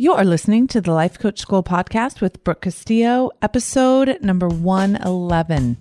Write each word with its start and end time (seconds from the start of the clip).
You 0.00 0.12
are 0.12 0.24
listening 0.24 0.68
to 0.68 0.80
the 0.80 0.92
Life 0.92 1.18
Coach 1.18 1.40
School 1.40 1.64
podcast 1.64 2.20
with 2.20 2.44
Brooke 2.44 2.60
Castillo, 2.60 3.32
episode 3.42 4.16
number 4.22 4.46
111. 4.46 5.76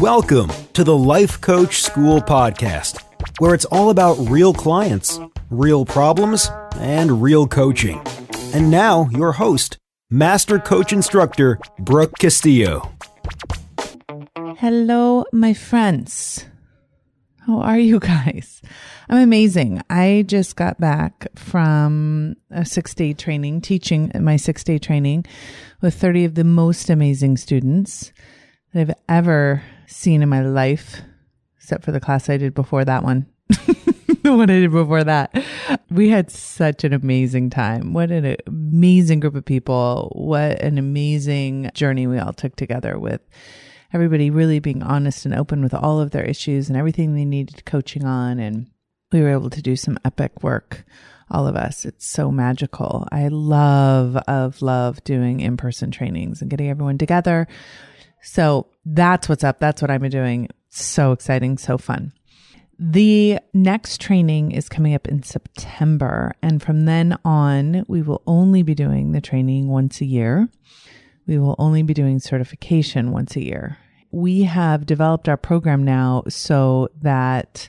Welcome 0.00 0.50
to 0.72 0.82
the 0.82 0.96
Life 0.96 1.40
Coach 1.40 1.80
School 1.80 2.20
podcast, 2.20 3.00
where 3.38 3.54
it's 3.54 3.64
all 3.66 3.90
about 3.90 4.14
real 4.28 4.52
clients, 4.52 5.20
real 5.50 5.84
problems, 5.84 6.50
and 6.78 7.22
real 7.22 7.46
coaching. 7.46 8.02
And 8.52 8.72
now, 8.72 9.08
your 9.12 9.30
host, 9.30 9.78
Master 10.10 10.58
Coach 10.58 10.92
Instructor 10.92 11.60
Brooke 11.78 12.18
Castillo. 12.18 12.90
Hello, 14.58 15.26
my 15.32 15.54
friends. 15.54 16.46
How 17.46 17.60
are 17.60 17.78
you 17.78 18.00
guys? 18.00 18.62
I'm 19.08 19.18
amazing. 19.18 19.82
I 19.90 20.24
just 20.26 20.56
got 20.56 20.80
back 20.80 21.26
from 21.36 22.36
a 22.50 22.64
six 22.64 22.94
day 22.94 23.12
training, 23.12 23.60
teaching 23.60 24.10
my 24.18 24.36
six 24.36 24.64
day 24.64 24.78
training 24.78 25.26
with 25.82 25.94
30 25.94 26.24
of 26.24 26.34
the 26.36 26.44
most 26.44 26.88
amazing 26.88 27.36
students 27.36 28.12
that 28.72 28.80
I've 28.80 28.96
ever 29.08 29.62
seen 29.86 30.22
in 30.22 30.28
my 30.28 30.40
life, 30.40 31.02
except 31.56 31.84
for 31.84 31.92
the 31.92 32.00
class 32.00 32.30
I 32.30 32.38
did 32.38 32.54
before 32.54 32.84
that 32.84 33.02
one. 33.02 33.26
what 34.22 34.50
I 34.50 34.60
did 34.60 34.70
before 34.70 35.04
that. 35.04 35.44
We 35.90 36.08
had 36.08 36.30
such 36.30 36.82
an 36.82 36.94
amazing 36.94 37.50
time. 37.50 37.92
What 37.92 38.10
an 38.10 38.36
amazing 38.46 39.20
group 39.20 39.34
of 39.34 39.44
people. 39.44 40.10
What 40.14 40.62
an 40.62 40.78
amazing 40.78 41.70
journey 41.74 42.06
we 42.06 42.18
all 42.18 42.32
took 42.32 42.56
together 42.56 42.98
with 42.98 43.20
everybody 43.94 44.28
really 44.28 44.58
being 44.58 44.82
honest 44.82 45.24
and 45.24 45.34
open 45.34 45.62
with 45.62 45.72
all 45.72 46.00
of 46.00 46.10
their 46.10 46.24
issues 46.24 46.68
and 46.68 46.76
everything 46.76 47.14
they 47.14 47.24
needed 47.24 47.64
coaching 47.64 48.04
on. 48.04 48.40
And 48.40 48.68
we 49.12 49.22
were 49.22 49.30
able 49.30 49.50
to 49.50 49.62
do 49.62 49.76
some 49.76 49.98
epic 50.04 50.42
work, 50.42 50.84
all 51.30 51.46
of 51.46 51.54
us. 51.54 51.84
It's 51.84 52.04
so 52.04 52.32
magical. 52.32 53.06
I 53.12 53.28
love, 53.28 54.16
of 54.26 54.60
love 54.60 55.02
doing 55.04 55.38
in 55.38 55.56
person 55.56 55.92
trainings 55.92 56.42
and 56.42 56.50
getting 56.50 56.68
everyone 56.68 56.98
together. 56.98 57.46
So 58.20 58.66
that's 58.84 59.28
what's 59.28 59.44
up. 59.44 59.60
That's 59.60 59.80
what 59.80 59.92
I'm 59.92 60.08
doing. 60.08 60.48
So 60.70 61.12
exciting, 61.12 61.56
so 61.56 61.78
fun. 61.78 62.12
The 62.76 63.38
next 63.52 64.00
training 64.00 64.50
is 64.50 64.68
coming 64.68 64.96
up 64.96 65.06
in 65.06 65.22
September. 65.22 66.32
And 66.42 66.60
from 66.60 66.86
then 66.86 67.16
on, 67.24 67.84
we 67.86 68.02
will 68.02 68.22
only 68.26 68.64
be 68.64 68.74
doing 68.74 69.12
the 69.12 69.20
training 69.20 69.68
once 69.68 70.00
a 70.00 70.04
year. 70.04 70.48
We 71.28 71.38
will 71.38 71.54
only 71.60 71.84
be 71.84 71.94
doing 71.94 72.18
certification 72.18 73.12
once 73.12 73.36
a 73.36 73.44
year 73.44 73.78
we 74.14 74.44
have 74.44 74.86
developed 74.86 75.28
our 75.28 75.36
program 75.36 75.82
now 75.82 76.22
so 76.28 76.88
that 77.02 77.68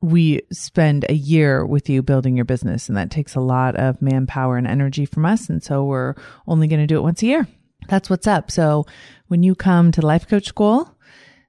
we 0.00 0.40
spend 0.52 1.04
a 1.08 1.14
year 1.14 1.66
with 1.66 1.90
you 1.90 2.00
building 2.00 2.36
your 2.36 2.44
business 2.44 2.88
and 2.88 2.96
that 2.96 3.10
takes 3.10 3.34
a 3.34 3.40
lot 3.40 3.74
of 3.74 4.00
manpower 4.00 4.56
and 4.56 4.68
energy 4.68 5.04
from 5.04 5.26
us 5.26 5.50
and 5.50 5.62
so 5.64 5.84
we're 5.84 6.14
only 6.46 6.68
going 6.68 6.80
to 6.80 6.86
do 6.86 6.96
it 6.96 7.02
once 7.02 7.22
a 7.22 7.26
year. 7.26 7.46
That's 7.88 8.08
what's 8.08 8.28
up. 8.28 8.52
So 8.52 8.86
when 9.26 9.42
you 9.42 9.56
come 9.56 9.90
to 9.92 10.00
life 10.00 10.28
coach 10.28 10.46
school 10.46 10.96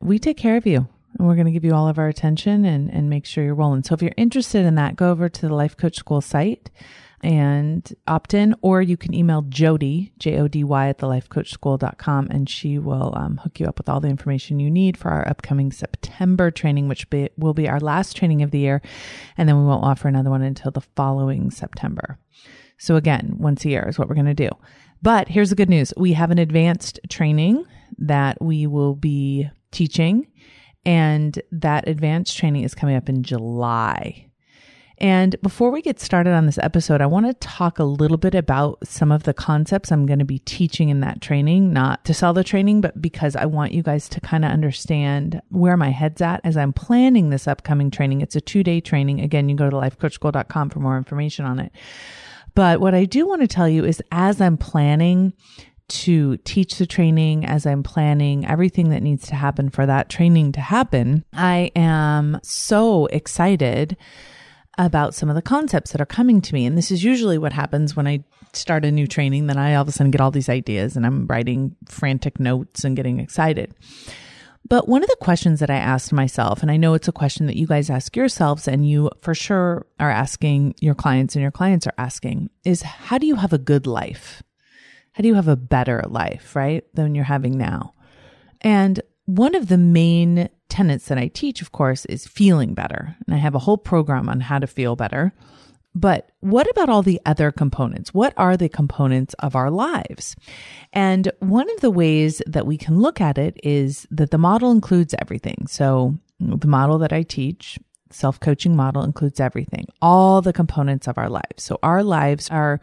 we 0.02 0.17
take 0.17 0.38
care 0.38 0.58
of 0.58 0.66
you 0.66 0.88
and 1.17 1.28
we're 1.28 1.36
going 1.36 1.45
to 1.45 1.52
give 1.52 1.64
you 1.64 1.75
all 1.75 1.88
of 1.88 2.00
our 2.00 2.08
attention 2.08 2.66
and, 2.66 2.89
and 2.89 3.12
make 3.12 3.28
sure 3.28 3.44
you're 3.44 3.53
rolling. 3.53 3.84
So 3.84 3.94
if 3.94 4.02
you're 4.02 4.12
interested 4.17 4.66
in 4.66 4.73
that 4.75 4.95
go 4.95 5.12
over 5.12 5.30
to 5.30 5.42
the 5.47 5.53
life 5.53 5.78
coach 5.78 5.97
school 5.97 6.19
site 6.19 6.72
and 7.24 7.94
opt 8.08 8.34
in, 8.34 8.56
or 8.62 8.82
you 8.82 8.98
can 8.98 9.14
email 9.14 9.44
Jody, 9.44 10.12
J 10.18 10.40
O 10.40 10.48
D 10.48 10.64
Y, 10.64 10.90
at 10.90 10.98
thelifecoachschool.com, 10.98 12.28
and 12.32 12.50
she 12.50 12.80
will 12.80 13.14
um, 13.16 13.38
hook 13.38 13.60
you 13.60 13.68
up 13.68 13.78
with 13.78 13.88
all 13.88 14.00
the 14.00 14.08
information 14.08 14.60
you 14.60 14.72
need 14.72 14.98
for 14.98 15.10
our 15.10 15.28
upcoming 15.28 15.72
September 15.72 16.50
training, 16.50 16.88
which 16.88 17.10
be, 17.10 17.30
will 17.38 17.54
be 17.54 17.70
our 17.70 17.80
last 17.80 18.16
training 18.16 18.42
of 18.42 18.52
the 18.52 18.60
year. 18.60 18.82
And 19.38 19.48
then 19.48 19.58
we 19.58 19.66
won't 19.66 19.86
offer 19.86 20.08
another 20.08 20.30
one 20.30 20.42
until 20.42 20.72
the 20.72 20.82
following 20.82 21.52
September. 21.52 22.18
So, 22.78 22.96
again, 22.96 23.36
once 23.38 23.64
a 23.66 23.70
year 23.70 23.86
is 23.88 24.00
what 24.00 24.10
we're 24.10 24.16
going 24.16 24.26
to 24.26 24.34
do. 24.34 24.50
But 25.04 25.28
here's 25.28 25.52
the 25.52 25.56
good 25.56 25.70
news 25.70 25.94
we 25.96 26.14
have 26.14 26.32
an 26.32 26.40
advanced 26.40 27.00
training 27.10 27.66
that 28.00 28.42
we 28.42 28.66
will 28.66 28.96
be 28.96 29.50
teaching, 29.72 30.28
and 30.86 31.40
that 31.52 31.88
advanced 31.88 32.36
training 32.36 32.64
is 32.64 32.74
coming 32.74 32.96
up 32.96 33.10
in 33.10 33.22
July. 33.22 34.31
And 35.01 35.35
before 35.41 35.72
we 35.72 35.81
get 35.81 36.00
started 36.00 36.34
on 36.34 36.45
this 36.45 36.59
episode, 36.59 37.01
I 37.01 37.07
want 37.07 37.25
to 37.25 37.34
talk 37.34 37.79
a 37.79 37.84
little 37.84 38.17
bit 38.17 38.35
about 38.35 38.88
some 38.88 39.12
of 39.12 39.23
the 39.23 39.34
concepts 39.34 39.91
I'm 39.91 40.06
going 40.06 40.19
to 40.19 40.25
be 40.25 40.38
teaching 40.38 40.89
in 40.89 41.00
that 41.00 41.22
training, 41.22 41.73
not 41.73 42.06
to 42.06 42.13
sell 42.13 42.34
the 42.34 42.44
training, 42.44 42.81
but 42.81 43.01
because 43.01 43.35
I 43.35 43.47
want 43.47 43.72
you 43.72 43.81
guys 43.81 44.07
to 44.09 44.22
kind 44.22 44.45
of 44.45 44.51
understand 44.51 45.41
where 45.50 45.75
my 45.75 45.89
head's 45.89 46.22
at 46.22 46.39
as 46.44 46.56
I'm 46.56 46.72
planning 46.72 47.31
this 47.31 47.47
upcoming 47.47 47.89
training. 47.89 48.22
It's 48.22 48.35
a 48.35 48.41
two 48.41 48.62
day 48.62 48.79
training. 48.79 49.22
Again, 49.22 49.50
you 49.50 49.56
go 49.56 49.72
to 49.72 49.75
lifecoachschool.com 49.75 50.69
for 50.69 50.79
more 50.79 50.97
information 50.97 51.45
on 51.45 51.57
it. 51.57 51.72
But 52.53 52.79
what 52.79 52.94
I 52.94 53.06
do 53.06 53.28
want 53.28 53.41
to 53.41 53.47
tell 53.47 53.68
you 53.68 53.83
is 53.83 54.03
as 54.12 54.39
I'm 54.39 54.57
planning 54.57 55.33
to 55.88 56.38
teach 56.38 56.78
the 56.78 56.85
training, 56.85 57.44
as 57.44 57.66
I'm 57.66 57.81
planning 57.81 58.45
everything 58.45 58.89
that 58.89 59.01
needs 59.01 59.25
to 59.29 59.35
happen 59.35 59.72
for 59.72 59.88
that 59.88 60.09
training 60.09 60.51
to 60.51 60.62
happen, 60.62 61.25
I 61.33 61.72
am 61.75 62.39
so 62.44 63.07
excited 63.07 63.97
about 64.78 65.14
some 65.14 65.30
of 65.30 65.36
the 65.36 65.42
concepts 65.42 65.92
that 65.92 66.02
are 66.02 66.06
coming 66.06 66.42
to 66.42 66.54
me. 66.54 66.66
And 66.66 66.78
this 66.78 66.92
is 66.92 67.04
usually 67.04 67.38
what 67.38 67.54
happens 67.54 67.96
when 67.96 68.08
I 68.08 68.24
start 68.54 68.86
a 68.86 68.92
new 68.92 69.08
training, 69.08 69.48
then 69.48 69.58
I 69.58 69.76
all 69.76 69.84
of 69.84 69.88
a 69.88 69.92
sudden 69.92 70.12
get 70.12 70.22
all 70.22 70.32
these 70.32 70.50
ideas 70.50 70.96
and 70.96 71.06
I'm 71.06 71.28
writing 71.28 71.76
frantic 71.88 72.40
notes 72.40 72.84
and 72.84 72.96
getting 72.96 73.20
excited. 73.20 73.74
But 74.68 74.88
one 74.88 75.04
of 75.04 75.10
the 75.10 75.18
questions 75.20 75.60
that 75.60 75.70
I 75.70 75.76
asked 75.76 76.14
myself, 76.14 76.62
and 76.62 76.72
I 76.72 76.78
know 76.78 76.94
it's 76.94 77.08
a 77.08 77.14
question 77.14 77.48
that 77.48 77.58
you 77.58 77.68
guys 77.68 77.90
ask 77.90 78.16
yourselves 78.16 78.68
and 78.68 78.88
you 78.88 79.10
for 79.22 79.34
sure 79.34 79.86
are 80.00 80.12
asking 80.12 80.76
your 80.80 80.96
clients 80.96 81.36
and 81.36 81.42
your 81.42 81.52
clients 81.52 81.88
are 81.88 81.94
asking 81.98 82.50
is 82.64 82.81
how 82.81 83.18
do 83.18 83.26
you 83.26 83.36
have 83.36 83.54
a 83.54 83.58
good 83.58 83.88
life? 83.88 84.44
How 85.14 85.24
do 85.24 85.28
you 85.28 85.36
have 85.36 85.48
a 85.48 85.58
better 85.58 86.04
life, 86.08 86.56
right? 86.56 86.86
Than 86.94 87.16
you're 87.16 87.26
having 87.26 87.58
now? 87.58 87.96
And 88.62 89.02
one 89.26 89.56
of 89.56 89.68
the 89.68 89.78
main 89.78 90.50
tenets 90.72 91.09
that 91.09 91.18
I 91.18 91.28
teach, 91.28 91.62
of 91.62 91.74
course, 91.74 92.06
is 92.06 92.26
feeling 92.26 92.74
better. 92.74 93.16
And 93.28 93.36
I 93.36 93.38
have 93.38 93.54
a 93.54 93.59
whole 93.59 93.78
program 93.78 94.30
on 94.30 94.40
how 94.40 94.58
to 94.58 94.66
feel 94.66 94.96
better. 94.96 95.34
But 95.94 96.32
what 96.40 96.70
about 96.72 96.88
all 96.90 97.04
the 97.04 97.20
other 97.26 97.52
components? 97.52 98.14
What 98.14 98.34
are 98.38 98.56
the 98.56 98.70
components 98.70 99.36
of 99.40 99.56
our 99.56 99.70
lives? 99.70 100.38
And 100.94 101.30
one 101.40 101.70
of 101.72 101.81
the 101.81 101.92
ways 101.92 102.42
that 102.48 102.66
we 102.66 102.78
can 102.78 103.00
look 103.00 103.20
at 103.20 103.38
it 103.38 103.60
is 103.62 104.08
that 104.10 104.31
the 104.31 104.38
model 104.38 104.72
includes 104.72 105.14
everything. 105.20 105.68
So 105.68 106.18
the 106.40 106.68
model 106.68 106.98
that 107.00 107.12
I 107.12 107.24
teach, 107.24 107.78
self 108.10 108.40
coaching 108.40 108.74
model 108.74 109.04
includes 109.04 109.42
everything, 109.42 109.88
all 110.02 110.42
the 110.42 110.54
components 110.54 111.10
of 111.10 111.18
our 111.18 111.30
lives. 111.30 111.64
So 111.64 111.78
our 111.84 112.02
lives 112.02 112.50
are 112.50 112.80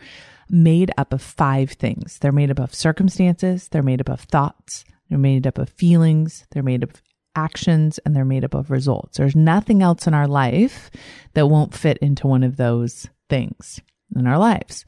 made 0.51 0.91
up 0.99 1.15
of 1.15 1.23
five 1.23 1.71
things. 1.71 2.19
They're 2.19 2.33
made 2.33 2.51
up 2.51 2.59
of 2.59 2.75
circumstances. 2.75 3.69
They're 3.69 3.83
made 3.83 4.03
up 4.03 4.11
of 4.11 4.21
thoughts. 4.21 4.85
They're 5.09 5.19
made 5.19 5.47
up 5.47 5.57
of 5.57 5.71
feelings. 5.71 6.47
They're 6.51 6.63
made 6.63 6.85
up 6.85 6.91
of 6.93 7.03
actions 7.39 7.99
and 7.99 8.15
they're 8.15 8.25
made 8.25 8.45
up 8.45 8.55
of 8.55 8.71
results. 8.71 9.19
There's 9.19 9.37
nothing 9.37 9.83
else 9.83 10.07
in 10.07 10.15
our 10.15 10.29
life 10.29 10.91
that 11.35 11.47
won't 11.47 11.75
fit 11.75 11.99
into 11.99 12.27
one 12.27 12.43
of 12.43 12.57
those 12.57 13.09
things 13.29 13.81
in 14.17 14.27
our 14.27 14.39
lives. 14.39 14.85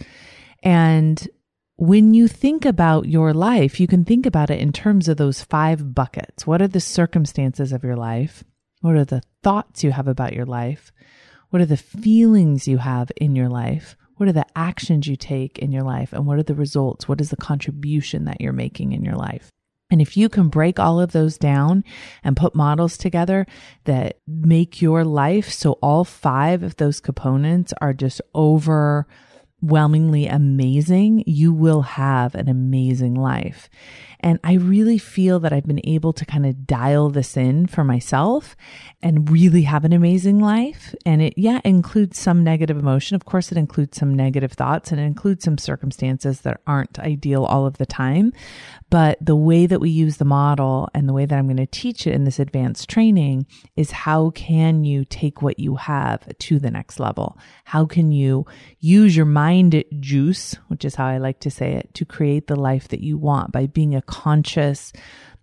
And 0.62 1.28
when 1.77 2.12
you 2.12 2.28
think 2.28 2.65
about 2.65 3.06
your 3.06 3.33
life, 3.33 3.81
you 3.81 3.87
can 3.87 4.05
think 4.05 4.27
about 4.27 4.50
it 4.50 4.60
in 4.60 4.72
terms 4.72 5.09
of 5.09 5.16
those 5.16 5.43
five 5.43 5.94
buckets. 5.94 6.47
What 6.47 6.60
are 6.60 6.69
the 6.69 6.81
circumstances 6.81 7.72
of 7.72 7.84
your 7.84 7.97
life? 7.97 8.44
What 8.81 8.97
are 8.97 9.05
the 9.05 9.22
thoughts 9.43 9.84
you 9.84 9.93
have 9.93 10.09
about 10.09 10.34
your 10.34 10.47
life? 10.47 10.93
What 11.50 11.62
are 11.62 11.66
the 11.66 11.77
feelings 11.77 12.69
you 12.69 12.78
have 12.78 13.10
in 13.16 13.34
your 13.34 13.49
life? 13.49 13.97
What 14.16 14.28
are 14.28 14.33
the 14.33 14.47
actions 14.55 15.06
you 15.06 15.16
take 15.16 15.59
in 15.59 15.72
your 15.72 15.83
life? 15.83 16.12
And 16.12 16.27
what 16.27 16.39
are 16.39 16.43
the 16.43 16.55
results? 16.55 17.09
What 17.09 17.21
is 17.21 17.31
the 17.31 17.37
contribution 17.37 18.27
that 18.27 18.41
you're 18.41 18.53
making 18.53 18.93
in 18.93 19.03
your 19.03 19.16
life? 19.16 19.50
And 19.91 20.01
if 20.01 20.17
you 20.17 20.28
can 20.28 20.49
break 20.49 20.78
all 20.78 21.01
of 21.01 21.12
those 21.12 21.37
down 21.37 21.84
and 22.23 22.37
put 22.37 22.55
models 22.55 22.97
together 22.97 23.47
that 23.84 24.19
make 24.27 24.81
your 24.81 25.05
life 25.05 25.51
so 25.51 25.73
all 25.83 26.05
five 26.05 26.62
of 26.62 26.77
those 26.77 27.01
components 27.01 27.73
are 27.81 27.93
just 27.93 28.21
overwhelmingly 28.34 30.27
amazing, 30.27 31.25
you 31.27 31.53
will 31.53 31.83
have 31.83 32.34
an 32.34 32.48
amazing 32.48 33.15
life. 33.15 33.69
And 34.22 34.39
I 34.45 34.54
really 34.54 34.98
feel 34.98 35.41
that 35.41 35.53
I've 35.53 35.66
been 35.66 35.81
able 35.84 36.13
to 36.13 36.27
kind 36.27 36.45
of 36.45 36.66
dial 36.66 37.09
this 37.09 37.36
in 37.36 37.66
for 37.66 37.84
myself 37.84 38.54
and 39.03 39.31
really 39.31 39.63
have 39.63 39.84
an 39.84 39.95
amazing 39.95 40.41
life. 40.41 40.95
And 41.07 41.22
it, 41.22 41.34
yeah, 41.36 41.60
includes 41.65 42.19
some 42.19 42.45
negative 42.45 42.78
emotion. 42.78 43.16
Of 43.16 43.25
course, 43.25 43.51
it 43.51 43.59
includes 43.59 43.97
some 43.97 44.15
negative 44.15 44.53
thoughts 44.53 44.93
and 44.93 45.01
it 45.01 45.04
includes 45.04 45.45
some 45.45 45.57
circumstances 45.57 46.43
that 46.43 46.60
aren't 46.66 46.98
ideal 46.98 47.45
all 47.45 47.66
of 47.66 47.78
the 47.78 47.86
time. 47.86 48.33
But 48.91 49.19
the 49.25 49.37
way 49.37 49.66
that 49.66 49.81
we 49.81 49.89
use 49.89 50.16
the 50.16 50.25
model 50.25 50.89
and 50.95 51.09
the 51.09 51.13
way 51.13 51.25
that 51.25 51.39
I'm 51.39 51.47
going 51.47 51.57
to 51.59 51.66
teach 51.66 52.07
it 52.07 52.15
in 52.15 52.25
this 52.25 52.41
advanced 52.41 52.89
training 52.89 53.47
is 53.77 53.92
how 53.92 54.31
can 54.31 54.84
you 54.84 55.04
take 55.04 55.42
what 55.42 55.60
you 55.60 55.77
have 55.77 56.27
to 56.37 56.59
the 56.59 56.71
next 56.71 56.98
level? 56.98 57.39
How 57.65 57.87
can 57.87 58.10
you 58.10 58.47
use 58.81 59.16
your 59.16 59.27
mind 59.27 59.84
juice, 60.01 60.57
which 60.69 60.84
is 60.84 60.97
how 60.97 61.07
I 61.07 61.19
like 61.19 61.41
to 61.41 61.51
say 61.51 61.75
it, 61.75 61.95
to 61.95 62.04
create 62.04 62.48
the 62.48 62.57
life 62.57 62.89
that 62.89 63.01
you 63.01 63.16
want 63.16 63.53
by 63.53 63.66
being 63.66 63.95
a 63.95 64.03
conscious 64.03 64.93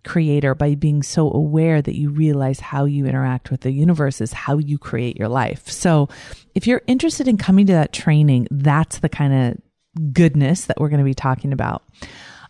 creator 0.04 0.54
by 0.54 0.74
being 0.74 1.02
so 1.02 1.30
aware 1.30 1.82
that 1.82 1.96
you 1.96 2.10
realize 2.10 2.60
how 2.60 2.84
you 2.84 3.04
interact 3.06 3.50
with 3.50 3.62
the 3.62 3.72
universe 3.72 4.20
is 4.20 4.32
how 4.32 4.58
you 4.58 4.78
create 4.78 5.16
your 5.16 5.28
life. 5.28 5.68
So 5.68 6.08
if 6.54 6.66
you're 6.66 6.82
interested 6.86 7.28
in 7.28 7.36
coming 7.36 7.66
to 7.66 7.72
that 7.72 7.92
training, 7.92 8.48
that's 8.50 9.00
the 9.00 9.08
kind 9.08 9.34
of 9.34 10.12
goodness 10.12 10.66
that 10.66 10.80
we're 10.80 10.88
going 10.88 10.98
to 11.00 11.04
be 11.04 11.14
talking 11.14 11.52
about. 11.52 11.82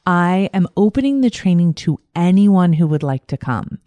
I 0.08 0.48
am 0.54 0.66
opening 0.74 1.20
the 1.20 1.28
training 1.28 1.74
to 1.74 2.00
anyone 2.16 2.72
who 2.72 2.86
would 2.86 3.02
like 3.02 3.26
to 3.26 3.36
come. 3.36 3.78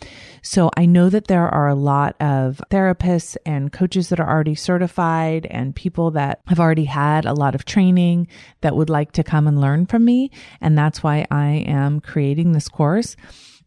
So 0.43 0.69
I 0.77 0.85
know 0.85 1.09
that 1.09 1.25
there 1.25 1.49
are 1.49 1.67
a 1.67 1.73
lot 1.73 2.15
of 2.21 2.61
therapists 2.69 3.37
and 3.43 3.73
coaches 3.73 4.09
that 4.09 4.19
are 4.19 4.29
already 4.29 4.53
certified 4.53 5.47
and 5.49 5.75
people 5.75 6.11
that 6.11 6.41
have 6.45 6.59
already 6.59 6.85
had 6.85 7.25
a 7.25 7.33
lot 7.33 7.55
of 7.55 7.65
training 7.65 8.27
that 8.61 8.75
would 8.75 8.87
like 8.87 9.13
to 9.13 9.23
come 9.23 9.47
and 9.47 9.59
learn 9.59 9.87
from 9.87 10.05
me. 10.05 10.29
And 10.61 10.77
that's 10.77 11.01
why 11.01 11.25
I 11.31 11.65
am 11.65 11.99
creating 11.99 12.51
this 12.51 12.69
course. 12.69 13.15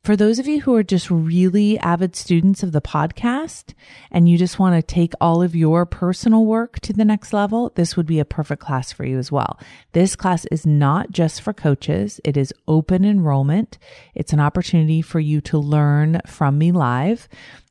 For 0.04 0.16
those 0.16 0.38
of 0.38 0.46
you 0.46 0.60
who 0.60 0.74
are 0.74 0.82
just 0.82 1.10
really 1.10 1.78
avid 1.78 2.14
students 2.14 2.62
of 2.62 2.72
the 2.72 2.82
podcast 2.82 3.72
and 4.10 4.28
you 4.28 4.36
just 4.36 4.58
want 4.58 4.76
to 4.76 4.82
take 4.82 5.14
all 5.18 5.40
of 5.40 5.56
your 5.56 5.86
personal 5.86 6.44
work 6.44 6.78
to 6.80 6.92
the 6.92 7.06
next 7.06 7.32
level, 7.32 7.72
this 7.74 7.96
would 7.96 8.04
be 8.04 8.18
a 8.18 8.24
perfect 8.26 8.60
class 8.60 8.92
for 8.92 9.06
you 9.06 9.16
as 9.16 9.32
well. 9.32 9.58
This 9.92 10.14
class 10.14 10.44
is 10.52 10.66
not 10.66 11.10
just 11.10 11.40
for 11.40 11.54
coaches. 11.54 12.20
It 12.22 12.36
is 12.36 12.52
open 12.68 13.02
enrollment. 13.02 13.78
It's 14.14 14.34
an 14.34 14.40
opportunity 14.40 15.00
for 15.00 15.20
you 15.20 15.40
to 15.40 15.56
learn 15.56 16.20
from 16.26 16.58
me 16.58 16.70
live. 16.70 17.26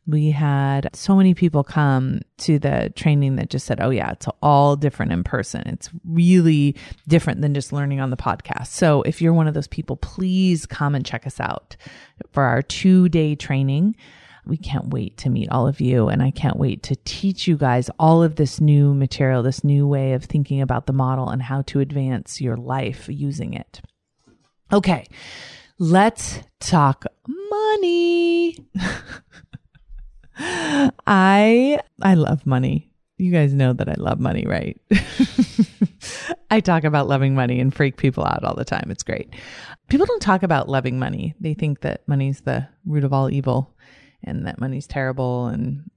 We 0.05 0.31
had 0.31 0.89
so 0.93 1.15
many 1.15 1.33
people 1.33 1.63
come 1.63 2.21
to 2.39 2.59
the 2.59 2.91
training 2.95 3.37
that 3.37 3.49
just 3.49 3.65
said, 3.65 3.79
Oh, 3.81 3.89
yeah, 3.89 4.11
it's 4.11 4.27
all 4.41 4.75
different 4.75 5.13
in 5.13 5.23
person. 5.23 5.63
It's 5.65 5.89
really 6.05 6.75
different 7.07 7.41
than 7.41 7.53
just 7.53 7.71
learning 7.71 8.01
on 8.01 8.09
the 8.09 8.17
podcast. 8.17 8.67
So 8.67 9.01
if 9.03 9.21
you're 9.21 9.33
one 9.33 9.47
of 9.47 9.53
those 9.53 9.67
people, 9.67 9.95
please 9.95 10.65
come 10.65 10.93
and 10.93 11.05
check 11.05 11.25
us 11.25 11.39
out 11.39 11.77
for 12.31 12.43
our 12.43 12.61
two 12.61 13.07
day 13.07 13.35
training. 13.35 13.95
We 14.45 14.57
can't 14.57 14.89
wait 14.89 15.15
to 15.19 15.29
meet 15.29 15.49
all 15.49 15.67
of 15.67 15.79
you. 15.79 16.09
And 16.09 16.21
I 16.21 16.31
can't 16.31 16.57
wait 16.57 16.83
to 16.83 16.97
teach 17.05 17.47
you 17.47 17.55
guys 17.55 17.89
all 17.97 18.21
of 18.21 18.35
this 18.35 18.59
new 18.59 18.93
material, 18.93 19.41
this 19.41 19.63
new 19.63 19.87
way 19.87 20.13
of 20.13 20.25
thinking 20.25 20.61
about 20.61 20.85
the 20.85 20.93
model 20.93 21.29
and 21.29 21.41
how 21.41 21.61
to 21.63 21.79
advance 21.79 22.41
your 22.41 22.57
life 22.57 23.07
using 23.07 23.53
it. 23.53 23.81
Okay. 24.71 25.07
Let's 25.79 26.39
talk 26.59 27.05
money. 27.27 28.57
I 30.37 31.79
I 32.01 32.13
love 32.15 32.45
money. 32.45 32.89
You 33.17 33.31
guys 33.31 33.53
know 33.53 33.73
that 33.73 33.87
I 33.87 33.95
love 33.97 34.19
money, 34.19 34.45
right? 34.45 34.79
I 36.49 36.59
talk 36.59 36.83
about 36.83 37.07
loving 37.07 37.35
money 37.35 37.59
and 37.59 37.73
freak 37.73 37.97
people 37.97 38.25
out 38.25 38.43
all 38.43 38.55
the 38.55 38.65
time. 38.65 38.87
It's 38.89 39.03
great. 39.03 39.33
People 39.87 40.05
don't 40.05 40.21
talk 40.21 40.43
about 40.43 40.67
loving 40.67 40.99
money. 40.99 41.35
They 41.39 41.53
think 41.53 41.81
that 41.81 42.07
money's 42.07 42.41
the 42.41 42.67
root 42.85 43.03
of 43.03 43.13
all 43.13 43.29
evil 43.29 43.75
and 44.23 44.47
that 44.47 44.59
money's 44.59 44.87
terrible 44.87 45.47
and 45.47 45.89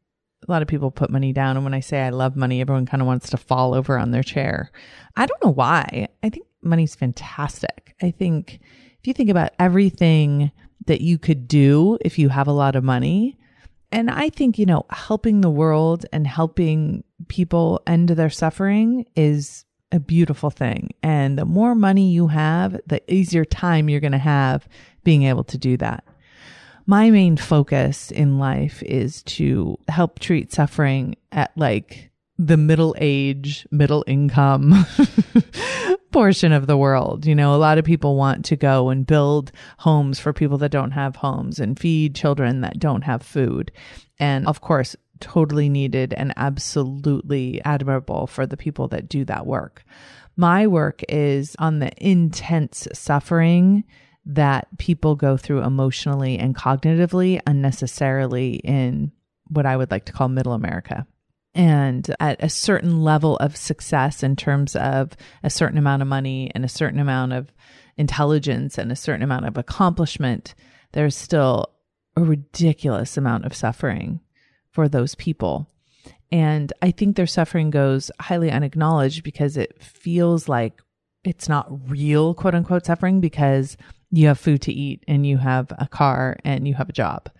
a 0.46 0.52
lot 0.52 0.62
of 0.62 0.68
people 0.68 0.90
put 0.90 1.10
money 1.10 1.32
down 1.32 1.56
and 1.56 1.64
when 1.64 1.74
I 1.74 1.80
say 1.80 2.02
I 2.02 2.10
love 2.10 2.36
money, 2.36 2.60
everyone 2.60 2.86
kind 2.86 3.00
of 3.00 3.06
wants 3.06 3.30
to 3.30 3.36
fall 3.36 3.74
over 3.74 3.98
on 3.98 4.10
their 4.10 4.22
chair. 4.22 4.70
I 5.16 5.26
don't 5.26 5.42
know 5.44 5.52
why. 5.52 6.08
I 6.22 6.28
think 6.28 6.46
money's 6.62 6.94
fantastic. 6.94 7.94
I 8.02 8.10
think 8.10 8.60
if 9.00 9.06
you 9.06 9.14
think 9.14 9.30
about 9.30 9.52
everything 9.58 10.52
that 10.86 11.00
you 11.00 11.18
could 11.18 11.48
do 11.48 11.98
if 12.02 12.18
you 12.18 12.28
have 12.28 12.46
a 12.46 12.52
lot 12.52 12.76
of 12.76 12.84
money, 12.84 13.38
and 13.92 14.10
I 14.10 14.30
think, 14.30 14.58
you 14.58 14.66
know, 14.66 14.84
helping 14.90 15.40
the 15.40 15.50
world 15.50 16.06
and 16.12 16.26
helping 16.26 17.04
people 17.28 17.80
end 17.86 18.08
their 18.08 18.30
suffering 18.30 19.06
is 19.14 19.64
a 19.92 20.00
beautiful 20.00 20.50
thing. 20.50 20.90
And 21.02 21.38
the 21.38 21.44
more 21.44 21.74
money 21.74 22.10
you 22.10 22.28
have, 22.28 22.80
the 22.86 23.00
easier 23.12 23.44
time 23.44 23.88
you're 23.88 24.00
going 24.00 24.12
to 24.12 24.18
have 24.18 24.68
being 25.04 25.22
able 25.22 25.44
to 25.44 25.58
do 25.58 25.76
that. 25.76 26.04
My 26.86 27.10
main 27.10 27.36
focus 27.36 28.10
in 28.10 28.38
life 28.38 28.82
is 28.82 29.22
to 29.24 29.78
help 29.88 30.18
treat 30.18 30.52
suffering 30.52 31.16
at 31.32 31.52
like 31.56 32.10
the 32.38 32.56
middle 32.56 32.94
age, 32.98 33.66
middle 33.70 34.04
income 34.06 34.86
portion 36.12 36.52
of 36.52 36.66
the 36.66 36.76
world. 36.76 37.26
You 37.26 37.34
know, 37.34 37.54
a 37.54 37.56
lot 37.56 37.78
of 37.78 37.84
people 37.84 38.16
want 38.16 38.44
to 38.46 38.56
go 38.56 38.90
and 38.90 39.06
build 39.06 39.52
homes 39.78 40.18
for 40.18 40.32
people 40.32 40.58
that 40.58 40.70
don't 40.70 40.92
have 40.92 41.16
homes 41.16 41.58
and 41.58 41.78
feed 41.78 42.14
children 42.14 42.60
that 42.60 42.78
don't 42.78 43.02
have 43.02 43.22
food. 43.22 43.72
And 44.18 44.46
of 44.46 44.60
course, 44.60 44.96
totally 45.20 45.68
needed 45.68 46.12
and 46.12 46.32
absolutely 46.36 47.62
admirable 47.64 48.26
for 48.26 48.46
the 48.46 48.56
people 48.56 48.88
that 48.88 49.08
do 49.08 49.24
that 49.24 49.46
work. 49.46 49.84
My 50.36 50.66
work 50.66 51.02
is 51.08 51.56
on 51.58 51.78
the 51.78 51.90
intense 51.96 52.86
suffering 52.92 53.84
that 54.26 54.68
people 54.76 55.14
go 55.14 55.36
through 55.36 55.62
emotionally 55.62 56.38
and 56.38 56.54
cognitively 56.54 57.40
unnecessarily 57.46 58.56
in 58.56 59.12
what 59.48 59.64
I 59.64 59.76
would 59.76 59.90
like 59.90 60.04
to 60.06 60.12
call 60.12 60.28
middle 60.28 60.52
America 60.52 61.06
and 61.56 62.14
at 62.20 62.42
a 62.44 62.50
certain 62.50 63.02
level 63.02 63.38
of 63.38 63.56
success 63.56 64.22
in 64.22 64.36
terms 64.36 64.76
of 64.76 65.16
a 65.42 65.48
certain 65.48 65.78
amount 65.78 66.02
of 66.02 66.08
money 66.08 66.52
and 66.54 66.64
a 66.64 66.68
certain 66.68 67.00
amount 67.00 67.32
of 67.32 67.50
intelligence 67.96 68.76
and 68.76 68.92
a 68.92 68.96
certain 68.96 69.22
amount 69.22 69.46
of 69.46 69.56
accomplishment, 69.56 70.54
there's 70.92 71.16
still 71.16 71.70
a 72.14 72.22
ridiculous 72.22 73.16
amount 73.16 73.46
of 73.46 73.54
suffering 73.54 74.20
for 74.70 74.86
those 74.86 75.14
people. 75.14 75.66
And 76.30 76.72
I 76.82 76.90
think 76.90 77.16
their 77.16 77.26
suffering 77.26 77.70
goes 77.70 78.10
highly 78.20 78.50
unacknowledged 78.50 79.24
because 79.24 79.56
it 79.56 79.82
feels 79.82 80.48
like 80.48 80.82
it's 81.24 81.48
not 81.48 81.90
real, 81.90 82.34
quote 82.34 82.54
unquote, 82.54 82.84
suffering 82.84 83.20
because 83.20 83.78
you 84.10 84.28
have 84.28 84.38
food 84.38 84.60
to 84.62 84.72
eat 84.72 85.04
and 85.08 85.26
you 85.26 85.38
have 85.38 85.72
a 85.78 85.88
car 85.88 86.36
and 86.44 86.68
you 86.68 86.74
have 86.74 86.90
a 86.90 86.92
job. 86.92 87.30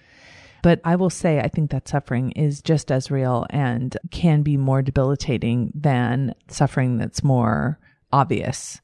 But 0.67 0.81
I 0.83 0.97
will 0.97 1.11
say, 1.11 1.39
I 1.39 1.47
think 1.47 1.71
that 1.71 1.87
suffering 1.87 2.33
is 2.33 2.61
just 2.61 2.91
as 2.91 3.09
real 3.09 3.47
and 3.51 3.97
can 4.11 4.43
be 4.43 4.57
more 4.57 4.83
debilitating 4.83 5.71
than 5.77 6.35
suffering 6.49 6.99
that's 6.99 7.23
more 7.23 7.79
obvious. 8.13 8.81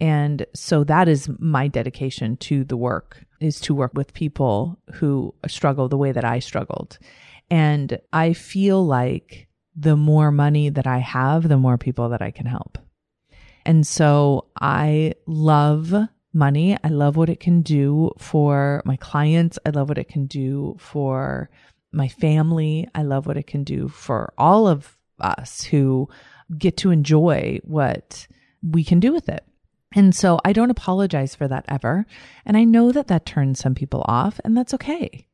And 0.00 0.44
so 0.52 0.82
that 0.82 1.06
is 1.06 1.30
my 1.38 1.68
dedication 1.68 2.38
to 2.38 2.64
the 2.64 2.76
work 2.76 3.24
is 3.38 3.60
to 3.60 3.72
work 3.72 3.92
with 3.94 4.14
people 4.14 4.80
who 4.94 5.32
struggle 5.46 5.88
the 5.88 5.96
way 5.96 6.10
that 6.10 6.24
I 6.24 6.40
struggled. 6.40 6.98
And 7.52 8.00
I 8.12 8.32
feel 8.32 8.84
like 8.84 9.46
the 9.76 9.94
more 9.94 10.32
money 10.32 10.70
that 10.70 10.88
I 10.88 10.98
have, 10.98 11.48
the 11.48 11.56
more 11.56 11.78
people 11.78 12.08
that 12.08 12.20
I 12.20 12.32
can 12.32 12.46
help. 12.46 12.78
And 13.64 13.86
so 13.86 14.46
I 14.60 15.14
love 15.28 15.94
money. 16.32 16.76
I 16.82 16.88
love 16.88 17.16
what 17.16 17.28
it 17.28 17.40
can 17.40 17.62
do 17.62 18.12
for 18.18 18.82
my 18.84 18.96
clients. 18.96 19.58
I 19.66 19.70
love 19.70 19.88
what 19.88 19.98
it 19.98 20.08
can 20.08 20.26
do 20.26 20.76
for 20.78 21.50
my 21.92 22.08
family. 22.08 22.88
I 22.94 23.02
love 23.02 23.26
what 23.26 23.36
it 23.36 23.46
can 23.46 23.64
do 23.64 23.88
for 23.88 24.32
all 24.38 24.66
of 24.66 24.96
us 25.20 25.62
who 25.64 26.08
get 26.58 26.76
to 26.78 26.90
enjoy 26.90 27.60
what 27.64 28.26
we 28.62 28.84
can 28.84 29.00
do 29.00 29.12
with 29.12 29.28
it. 29.28 29.44
And 29.94 30.14
so 30.14 30.40
I 30.44 30.52
don't 30.52 30.70
apologize 30.70 31.34
for 31.34 31.46
that 31.48 31.66
ever. 31.68 32.06
And 32.46 32.56
I 32.56 32.64
know 32.64 32.92
that 32.92 33.08
that 33.08 33.26
turns 33.26 33.60
some 33.60 33.74
people 33.74 34.04
off, 34.06 34.40
and 34.44 34.56
that's 34.56 34.74
okay. 34.74 35.26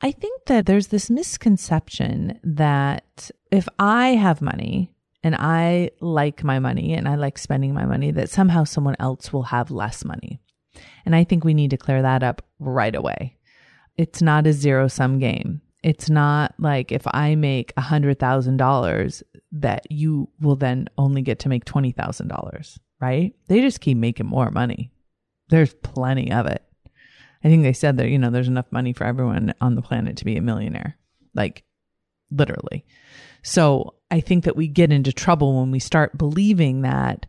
I 0.00 0.12
think 0.12 0.44
that 0.46 0.66
there's 0.66 0.88
this 0.88 1.10
misconception 1.10 2.38
that 2.44 3.30
if 3.50 3.68
I 3.78 4.10
have 4.10 4.40
money, 4.40 4.92
and 5.22 5.34
I 5.34 5.90
like 6.00 6.44
my 6.44 6.58
money 6.58 6.94
and 6.94 7.08
I 7.08 7.16
like 7.16 7.38
spending 7.38 7.74
my 7.74 7.84
money, 7.84 8.10
that 8.12 8.30
somehow 8.30 8.64
someone 8.64 8.96
else 8.98 9.32
will 9.32 9.44
have 9.44 9.70
less 9.70 10.04
money. 10.04 10.40
And 11.04 11.14
I 11.14 11.24
think 11.24 11.44
we 11.44 11.54
need 11.54 11.70
to 11.70 11.76
clear 11.76 12.02
that 12.02 12.22
up 12.22 12.42
right 12.58 12.94
away. 12.94 13.36
It's 13.96 14.22
not 14.22 14.46
a 14.46 14.52
zero 14.52 14.86
sum 14.88 15.18
game. 15.18 15.60
It's 15.82 16.10
not 16.10 16.54
like 16.58 16.92
if 16.92 17.02
I 17.06 17.34
make 17.34 17.72
a 17.76 17.82
$100,000 17.82 19.22
that 19.52 19.90
you 19.90 20.28
will 20.40 20.56
then 20.56 20.88
only 20.98 21.22
get 21.22 21.40
to 21.40 21.48
make 21.48 21.64
$20,000, 21.64 22.78
right? 23.00 23.34
They 23.48 23.60
just 23.60 23.80
keep 23.80 23.96
making 23.96 24.26
more 24.26 24.50
money. 24.50 24.92
There's 25.48 25.74
plenty 25.74 26.32
of 26.32 26.46
it. 26.46 26.62
I 27.42 27.48
think 27.48 27.62
they 27.62 27.72
said 27.72 27.96
that, 27.96 28.08
you 28.08 28.18
know, 28.18 28.30
there's 28.30 28.48
enough 28.48 28.70
money 28.70 28.92
for 28.92 29.04
everyone 29.04 29.54
on 29.60 29.76
the 29.76 29.82
planet 29.82 30.16
to 30.18 30.24
be 30.24 30.36
a 30.36 30.42
millionaire. 30.42 30.96
Like 31.34 31.64
literally. 32.30 32.84
So 33.42 33.94
I 34.10 34.20
think 34.20 34.44
that 34.44 34.56
we 34.56 34.68
get 34.68 34.92
into 34.92 35.12
trouble 35.12 35.60
when 35.60 35.70
we 35.70 35.78
start 35.78 36.18
believing 36.18 36.82
that 36.82 37.26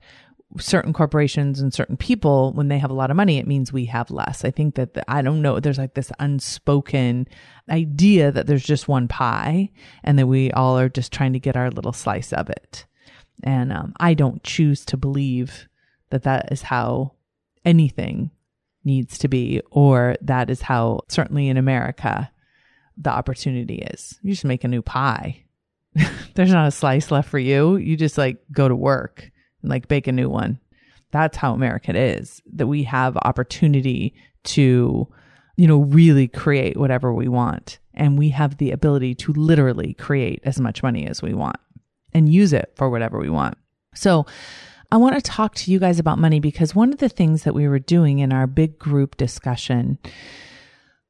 certain 0.58 0.94
corporations 0.94 1.60
and 1.60 1.74
certain 1.74 1.98
people, 1.98 2.54
when 2.54 2.70
they 2.70 2.80
have 2.80 2.89
a 2.89 2.96
lot 2.96 3.12
of 3.12 3.18
money, 3.18 3.38
it 3.38 3.48
means 3.48 3.72
we 3.72 3.86
have 3.86 4.10
less. 4.10 4.44
I 4.44 4.50
think 4.50 4.75
that 4.75 4.96
the, 4.96 5.12
I 5.12 5.22
don't 5.22 5.42
know, 5.42 5.60
there's 5.60 5.78
like 5.78 5.94
this 5.94 6.12
unspoken 6.20 7.28
idea 7.70 8.32
that 8.32 8.48
there's 8.48 8.63
just 8.63 8.88
one 8.88 9.08
pie 9.08 9.70
and 10.04 10.18
that 10.18 10.28
we 10.28 10.51
all 10.51 10.80
are 10.80 10.89
just 10.89 11.12
trying 11.13 11.34
to 11.34 11.39
get 11.39 11.56
our 11.56 11.70
little 11.70 11.94
slice 11.94 12.34
of 12.34 12.50
it. 12.50 12.86
And 13.44 13.72
um, 13.72 13.94
I 14.00 14.16
don't 14.16 14.44
choose 14.44 14.84
to 14.86 14.98
believe 14.98 15.68
that 16.10 16.24
that 16.24 16.51
is 16.51 16.63
how 16.63 17.13
anything 17.63 18.32
needs 18.84 19.20
to 19.20 19.28
be, 19.28 19.62
or 19.70 20.16
that 20.22 20.50
is 20.50 20.63
how, 20.63 21.01
certainly 21.10 21.48
in 21.48 21.58
America, 21.58 22.32
the 22.98 23.12
opportunity 23.12 23.75
is. 23.75 24.18
You 24.24 24.32
just 24.32 24.46
make 24.46 24.63
a 24.63 24.70
new 24.70 24.82
pie 24.82 25.44
there's 26.36 26.51
not 26.51 26.68
a 26.68 26.72
slice 26.72 27.12
left 27.12 27.29
for 27.29 27.39
you. 27.39 27.77
You 27.77 27.96
just 27.96 28.18
like 28.18 28.38
go 28.51 28.68
to 28.68 28.75
work 28.75 29.29
and 29.62 29.70
like 29.70 29.88
bake 29.88 30.08
a 30.08 30.12
new 30.12 30.29
one. 30.29 30.60
That's 31.12 31.38
how 31.38 31.53
American 31.53 31.96
is 31.96 32.41
that 32.53 32.68
we 32.68 32.84
have 32.84 33.18
opportunity 33.18 34.13
to, 34.46 35.08
you 35.58 35.68
know, 35.68 35.79
really 35.79 36.27
create 36.27 36.77
whatever 36.77 37.13
we 37.13 37.27
want. 37.27 37.79
And 37.94 38.18
we 38.18 38.29
have 38.29 38.58
the 38.58 38.72
ability 38.72 39.15
to 39.15 39.34
literally 39.34 39.94
create 39.96 40.39
as 40.44 40.60
much 40.60 40.84
money 40.84 41.08
as 41.08 41.22
we 41.22 41.34
want 41.34 41.60
and 42.13 42.32
use 42.32 42.53
it 42.53 42.72
for 42.75 42.89
whatever 42.89 43.20
we 43.20 43.29
want. 43.29 43.58
So 43.94 44.25
I 44.91 44.98
want 44.98 45.15
to 45.15 45.22
talk 45.22 45.56
to 45.56 45.72
you 45.72 45.79
guys 45.79 46.00
about 46.00 46.18
money 46.18 46.39
because 46.39 46.74
one 46.74 46.91
of 46.91 47.00
the 47.00 47.10
things 47.10 47.44
that 47.44 47.53
we 47.53 47.68
were 47.68 47.79
doing 47.79 48.20
in 48.20 48.32
our 48.32 48.48
big 48.48 48.79
group 48.79 49.18
discussion 49.18 50.00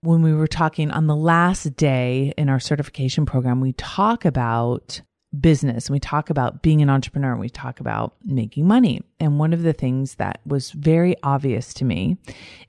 when 0.01 0.22
we 0.22 0.34
were 0.34 0.48
talking 0.48 0.91
on 0.91 1.08
the 1.08 1.15
last 1.15 1.75
day 1.75 2.34
in 2.38 2.50
our 2.50 2.60
certification 2.60 3.25
program, 3.25 3.60
we 3.60 3.74
talk 3.74 4.25
about 4.25 5.01
business 5.38 5.88
and 5.88 5.94
we 5.94 6.00
talk 6.00 6.29
about 6.29 6.62
being 6.62 6.82
an 6.82 6.89
entrepreneur 6.89 7.32
and 7.32 7.39
we 7.39 7.50
talk 7.50 7.79
about 7.79 8.15
making 8.24 8.68
money. 8.68 9.01
And 9.20 9.38
one 9.38 9.53
of 9.53 9.62
the 9.62 9.74
things 9.74 10.15
that 10.15 10.39
was 10.46 10.72
very 10.72 11.15
obvious 11.22 11.74
to 11.75 11.86
me 11.86 12.18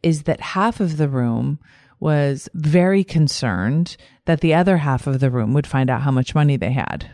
is 0.03 0.25
that 0.25 0.41
half 0.41 0.81
of 0.81 0.97
the 0.97 1.09
room 1.09 1.59
was 2.01 2.49
very 2.55 3.05
concerned 3.05 3.97
that 4.25 4.41
the 4.41 4.55
other 4.55 4.79
half 4.79 5.07
of 5.07 5.21
the 5.21 5.31
room 5.31 5.55
would 5.55 5.67
find 5.67 5.89
out 5.89 6.03
how 6.03 6.11
much 6.11 6.35
money 6.35 6.57
they 6.57 6.73
had. 6.73 7.11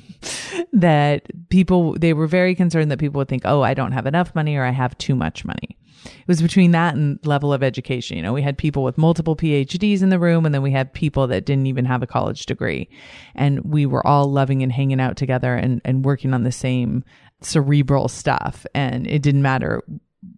that 0.72 1.26
people, 1.50 1.96
they 1.98 2.12
were 2.12 2.26
very 2.26 2.54
concerned 2.54 2.90
that 2.90 2.98
people 2.98 3.18
would 3.18 3.28
think, 3.28 3.42
oh, 3.44 3.62
I 3.62 3.74
don't 3.74 3.92
have 3.92 4.06
enough 4.06 4.34
money 4.34 4.56
or 4.56 4.64
I 4.64 4.70
have 4.70 4.96
too 4.98 5.14
much 5.14 5.44
money 5.44 5.76
it 6.04 6.28
was 6.28 6.42
between 6.42 6.70
that 6.72 6.94
and 6.94 7.18
level 7.24 7.52
of 7.52 7.62
education. 7.62 8.16
You 8.16 8.22
know, 8.22 8.32
we 8.32 8.42
had 8.42 8.56
people 8.56 8.82
with 8.82 8.98
multiple 8.98 9.36
PhDs 9.36 10.02
in 10.02 10.08
the 10.08 10.18
room 10.18 10.46
and 10.46 10.54
then 10.54 10.62
we 10.62 10.70
had 10.70 10.92
people 10.92 11.26
that 11.28 11.44
didn't 11.44 11.66
even 11.66 11.84
have 11.84 12.02
a 12.02 12.06
college 12.06 12.46
degree. 12.46 12.88
And 13.34 13.60
we 13.60 13.86
were 13.86 14.06
all 14.06 14.30
loving 14.30 14.62
and 14.62 14.72
hanging 14.72 15.00
out 15.00 15.16
together 15.16 15.54
and, 15.54 15.80
and 15.84 16.04
working 16.04 16.34
on 16.34 16.44
the 16.44 16.52
same 16.52 17.04
cerebral 17.40 18.08
stuff. 18.08 18.66
And 18.74 19.06
it 19.06 19.22
didn't 19.22 19.42
matter 19.42 19.82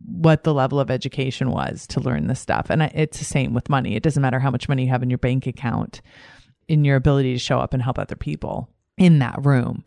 what 0.06 0.44
the 0.44 0.54
level 0.54 0.78
of 0.78 0.90
education 0.90 1.50
was 1.50 1.86
to 1.88 2.00
learn 2.00 2.28
this 2.28 2.40
stuff. 2.40 2.66
And 2.70 2.82
it's 2.82 3.18
the 3.18 3.24
same 3.24 3.54
with 3.54 3.68
money. 3.68 3.96
It 3.96 4.02
doesn't 4.02 4.22
matter 4.22 4.38
how 4.38 4.50
much 4.50 4.68
money 4.68 4.84
you 4.84 4.90
have 4.90 5.02
in 5.02 5.10
your 5.10 5.18
bank 5.18 5.46
account, 5.46 6.00
in 6.68 6.84
your 6.84 6.96
ability 6.96 7.32
to 7.32 7.38
show 7.38 7.58
up 7.58 7.74
and 7.74 7.82
help 7.82 7.98
other 7.98 8.14
people 8.14 8.68
in 8.96 9.18
that 9.18 9.44
room. 9.44 9.84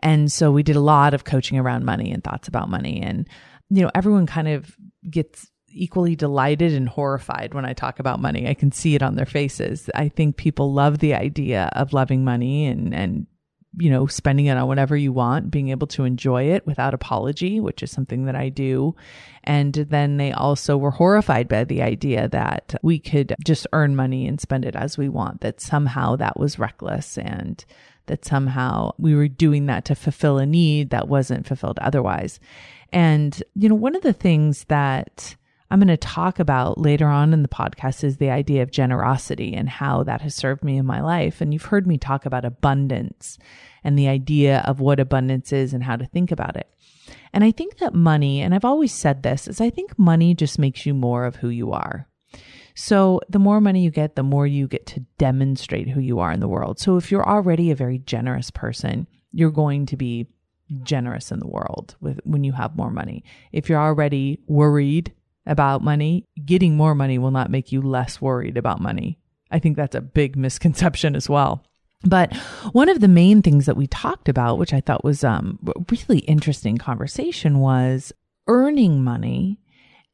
And 0.00 0.30
so 0.30 0.50
we 0.50 0.62
did 0.62 0.76
a 0.76 0.80
lot 0.80 1.14
of 1.14 1.24
coaching 1.24 1.58
around 1.58 1.84
money 1.84 2.10
and 2.10 2.22
thoughts 2.22 2.48
about 2.48 2.68
money. 2.68 3.00
And 3.00 3.28
you 3.70 3.82
know, 3.82 3.90
everyone 3.94 4.26
kind 4.26 4.48
of 4.48 4.76
gets 5.08 5.50
equally 5.72 6.16
delighted 6.16 6.72
and 6.72 6.88
horrified 6.88 7.54
when 7.54 7.64
I 7.64 7.72
talk 7.72 8.00
about 8.00 8.20
money. 8.20 8.48
I 8.48 8.54
can 8.54 8.72
see 8.72 8.94
it 8.94 9.02
on 9.02 9.14
their 9.14 9.26
faces. 9.26 9.88
I 9.94 10.08
think 10.08 10.36
people 10.36 10.72
love 10.72 10.98
the 10.98 11.14
idea 11.14 11.70
of 11.72 11.92
loving 11.92 12.24
money 12.24 12.66
and, 12.66 12.92
and, 12.92 13.26
you 13.78 13.88
know, 13.88 14.08
spending 14.08 14.46
it 14.46 14.56
on 14.56 14.66
whatever 14.66 14.96
you 14.96 15.12
want, 15.12 15.52
being 15.52 15.68
able 15.68 15.86
to 15.86 16.02
enjoy 16.02 16.50
it 16.50 16.66
without 16.66 16.92
apology, 16.92 17.60
which 17.60 17.84
is 17.84 17.92
something 17.92 18.24
that 18.24 18.34
I 18.34 18.48
do. 18.48 18.96
And 19.44 19.72
then 19.74 20.16
they 20.16 20.32
also 20.32 20.76
were 20.76 20.90
horrified 20.90 21.46
by 21.46 21.62
the 21.62 21.82
idea 21.82 22.28
that 22.28 22.74
we 22.82 22.98
could 22.98 23.36
just 23.44 23.68
earn 23.72 23.94
money 23.94 24.26
and 24.26 24.40
spend 24.40 24.64
it 24.64 24.74
as 24.74 24.98
we 24.98 25.08
want, 25.08 25.40
that 25.42 25.60
somehow 25.60 26.16
that 26.16 26.36
was 26.36 26.58
reckless 26.58 27.16
and 27.16 27.64
that 28.10 28.24
somehow 28.24 28.92
we 28.98 29.14
were 29.14 29.28
doing 29.28 29.66
that 29.66 29.84
to 29.86 29.94
fulfill 29.94 30.38
a 30.38 30.44
need 30.44 30.90
that 30.90 31.08
wasn't 31.08 31.46
fulfilled 31.46 31.78
otherwise. 31.78 32.40
And, 32.92 33.42
you 33.54 33.68
know, 33.68 33.74
one 33.74 33.94
of 33.94 34.02
the 34.02 34.12
things 34.12 34.64
that 34.64 35.36
I'm 35.70 35.78
going 35.78 35.88
to 35.88 35.96
talk 35.96 36.40
about 36.40 36.78
later 36.78 37.06
on 37.06 37.32
in 37.32 37.42
the 37.42 37.48
podcast 37.48 38.02
is 38.02 38.16
the 38.16 38.30
idea 38.30 38.62
of 38.62 38.72
generosity 38.72 39.54
and 39.54 39.68
how 39.68 40.02
that 40.02 40.20
has 40.22 40.34
served 40.34 40.64
me 40.64 40.76
in 40.76 40.84
my 40.84 41.00
life. 41.00 41.40
And 41.40 41.52
you've 41.52 41.66
heard 41.66 41.86
me 41.86 41.96
talk 41.96 42.26
about 42.26 42.44
abundance 42.44 43.38
and 43.84 43.96
the 43.96 44.08
idea 44.08 44.64
of 44.66 44.80
what 44.80 44.98
abundance 44.98 45.52
is 45.52 45.72
and 45.72 45.84
how 45.84 45.94
to 45.94 46.06
think 46.06 46.32
about 46.32 46.56
it. 46.56 46.68
And 47.32 47.44
I 47.44 47.52
think 47.52 47.78
that 47.78 47.94
money, 47.94 48.40
and 48.40 48.52
I've 48.52 48.64
always 48.64 48.92
said 48.92 49.22
this, 49.22 49.46
is 49.46 49.60
I 49.60 49.70
think 49.70 49.96
money 49.96 50.34
just 50.34 50.58
makes 50.58 50.84
you 50.84 50.94
more 50.94 51.24
of 51.24 51.36
who 51.36 51.48
you 51.48 51.70
are. 51.70 52.08
So 52.80 53.20
the 53.28 53.38
more 53.38 53.60
money 53.60 53.82
you 53.82 53.90
get, 53.90 54.16
the 54.16 54.22
more 54.22 54.46
you 54.46 54.66
get 54.66 54.86
to 54.86 55.00
demonstrate 55.18 55.86
who 55.86 56.00
you 56.00 56.18
are 56.18 56.32
in 56.32 56.40
the 56.40 56.48
world. 56.48 56.80
So 56.80 56.96
if 56.96 57.10
you're 57.10 57.28
already 57.28 57.70
a 57.70 57.76
very 57.76 57.98
generous 57.98 58.50
person, 58.50 59.06
you're 59.32 59.50
going 59.50 59.84
to 59.84 59.98
be 59.98 60.28
generous 60.82 61.30
in 61.30 61.40
the 61.40 61.46
world 61.46 61.94
with 62.00 62.20
when 62.24 62.42
you 62.42 62.52
have 62.52 62.78
more 62.78 62.90
money. 62.90 63.22
If 63.52 63.68
you're 63.68 63.78
already 63.78 64.40
worried 64.46 65.12
about 65.44 65.84
money, 65.84 66.24
getting 66.46 66.74
more 66.74 66.94
money 66.94 67.18
will 67.18 67.30
not 67.30 67.50
make 67.50 67.70
you 67.70 67.82
less 67.82 68.18
worried 68.18 68.56
about 68.56 68.80
money. 68.80 69.18
I 69.50 69.58
think 69.58 69.76
that's 69.76 69.94
a 69.94 70.00
big 70.00 70.34
misconception 70.34 71.14
as 71.14 71.28
well. 71.28 71.62
But 72.04 72.34
one 72.72 72.88
of 72.88 73.00
the 73.00 73.08
main 73.08 73.42
things 73.42 73.66
that 73.66 73.76
we 73.76 73.88
talked 73.88 74.26
about, 74.26 74.56
which 74.56 74.72
I 74.72 74.80
thought 74.80 75.04
was 75.04 75.22
um 75.22 75.58
really 75.90 76.20
interesting 76.20 76.78
conversation 76.78 77.58
was 77.58 78.10
earning 78.46 79.04
money 79.04 79.58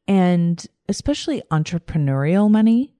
and 0.07 0.65
especially 0.89 1.41
entrepreneurial 1.51 2.49
money 2.49 2.95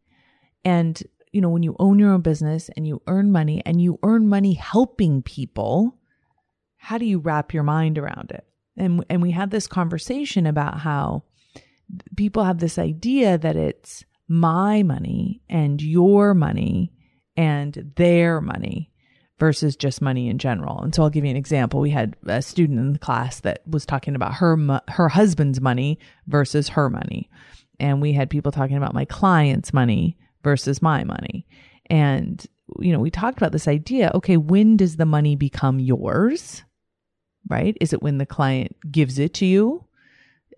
and 0.66 1.04
you 1.32 1.42
know 1.42 1.50
when 1.50 1.64
you 1.64 1.76
own 1.80 2.00
your 2.00 2.12
own 2.12 2.22
business 2.22 2.70
and 2.76 2.88
you 2.88 3.02
earn 3.08 3.32
money 3.32 3.62
and 3.66 3.82
you 3.82 4.00
earn 4.04 4.28
money 4.28 4.54
helping 4.54 5.22
people 5.22 5.98
how 6.88 6.98
do 6.98 7.06
you 7.06 7.20
wrap 7.20 7.54
your 7.54 7.64
mind 7.64 7.98
around 7.98 8.32
it? 8.32 8.46
And 8.78 9.04
and 9.10 9.22
we 9.22 9.32
had 9.32 9.52
this 9.52 9.68
conversation 9.68 10.46
about 10.46 10.80
how 10.80 11.24
people 12.16 12.46
have 12.46 12.60
this 12.60 12.78
idea 12.78 13.38
that 13.38 13.58
it's 13.58 14.06
my 14.30 14.84
money 14.84 15.42
and 15.50 15.82
your 15.82 16.34
money 16.34 16.94
and 17.36 17.92
their 17.98 18.40
money 18.40 18.90
versus 19.40 19.76
just 19.76 20.02
money 20.02 20.30
in 20.30 20.38
general. 20.38 20.82
And 20.82 20.94
so 20.94 21.04
I'll 21.04 21.10
give 21.10 21.24
you 21.24 21.32
an 21.32 21.38
example. 21.38 21.80
We 21.80 21.92
had 21.92 22.16
a 22.26 22.42
student 22.42 22.80
in 22.80 22.94
the 22.94 23.00
class 23.00 23.40
that 23.42 23.62
was 23.68 23.86
talking 23.86 24.16
about 24.16 24.36
her 24.36 24.82
her 24.88 25.10
husband's 25.10 25.62
money 25.62 26.00
versus 26.28 26.70
her 26.70 26.90
money. 26.90 27.30
And 27.80 28.02
we 28.02 28.14
had 28.14 28.30
people 28.30 28.52
talking 28.52 28.78
about 28.78 28.96
my 28.96 29.06
client's 29.06 29.74
money 29.74 30.18
versus 30.44 30.82
my 30.82 31.04
money. 31.04 31.46
And 31.90 32.46
you 32.80 32.92
know, 32.92 33.00
we 33.00 33.12
talked 33.12 33.38
about 33.38 33.54
this 33.54 33.68
idea, 33.68 34.12
okay, 34.14 34.36
when 34.36 34.76
does 34.76 34.98
the 34.98 35.06
money 35.06 35.36
become 35.36 35.80
yours? 35.80 36.64
right? 37.50 37.78
Is 37.80 37.94
it 37.94 38.02
when 38.02 38.18
the 38.18 38.26
client 38.26 38.76
gives 38.92 39.20
it 39.20 39.34
to 39.36 39.46
you 39.46 39.84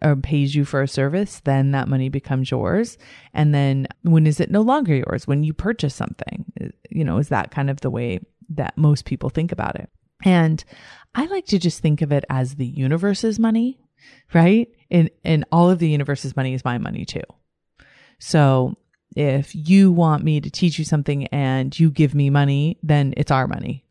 or 0.02 0.16
pays 0.16 0.56
you 0.56 0.66
for 0.66 0.82
a 0.82 0.88
service, 0.88 1.42
then 1.44 1.72
that 1.72 1.88
money 1.88 2.10
becomes 2.10 2.52
yours? 2.52 2.98
And 3.34 3.54
then 3.54 3.88
when 4.04 4.28
is 4.28 4.40
it 4.40 4.52
no 4.52 4.62
longer 4.62 4.96
yours? 4.96 5.28
When 5.28 5.44
you 5.44 5.54
purchase 5.54 5.96
something, 5.96 6.46
you 6.90 7.04
know, 7.04 7.18
is 7.18 7.30
that 7.30 7.52
kind 7.52 7.70
of 7.70 7.82
the 7.82 7.90
way 7.90 8.20
that 8.50 8.78
most 8.78 9.06
people 9.06 9.30
think 9.30 9.52
about 9.52 9.76
it? 9.76 9.90
And 10.24 10.64
I 11.16 11.26
like 11.28 11.46
to 11.48 11.60
just 11.60 11.80
think 11.82 12.02
of 12.02 12.12
it 12.12 12.26
as 12.30 12.56
the 12.56 12.66
universe's 12.66 13.40
money, 13.40 13.80
right? 14.34 14.68
And, 14.92 15.10
and 15.24 15.46
all 15.52 15.70
of 15.70 15.80
the 15.80 15.90
universe's 15.90 16.36
money 16.36 16.54
is 16.54 16.66
my 16.66 16.78
money 16.78 17.06
too. 17.06 17.24
So 18.20 18.76
if 19.16 19.56
you 19.56 19.92
want 19.92 20.24
me 20.24 20.42
to 20.42 20.50
teach 20.50 20.78
you 20.78 20.86
something 20.86 21.28
and 21.28 21.78
you 21.78 21.90
give 21.90 22.14
me 22.14 22.30
money, 22.30 22.78
then 22.84 23.14
it's 23.18 23.32
our 23.32 23.48
money, 23.48 23.86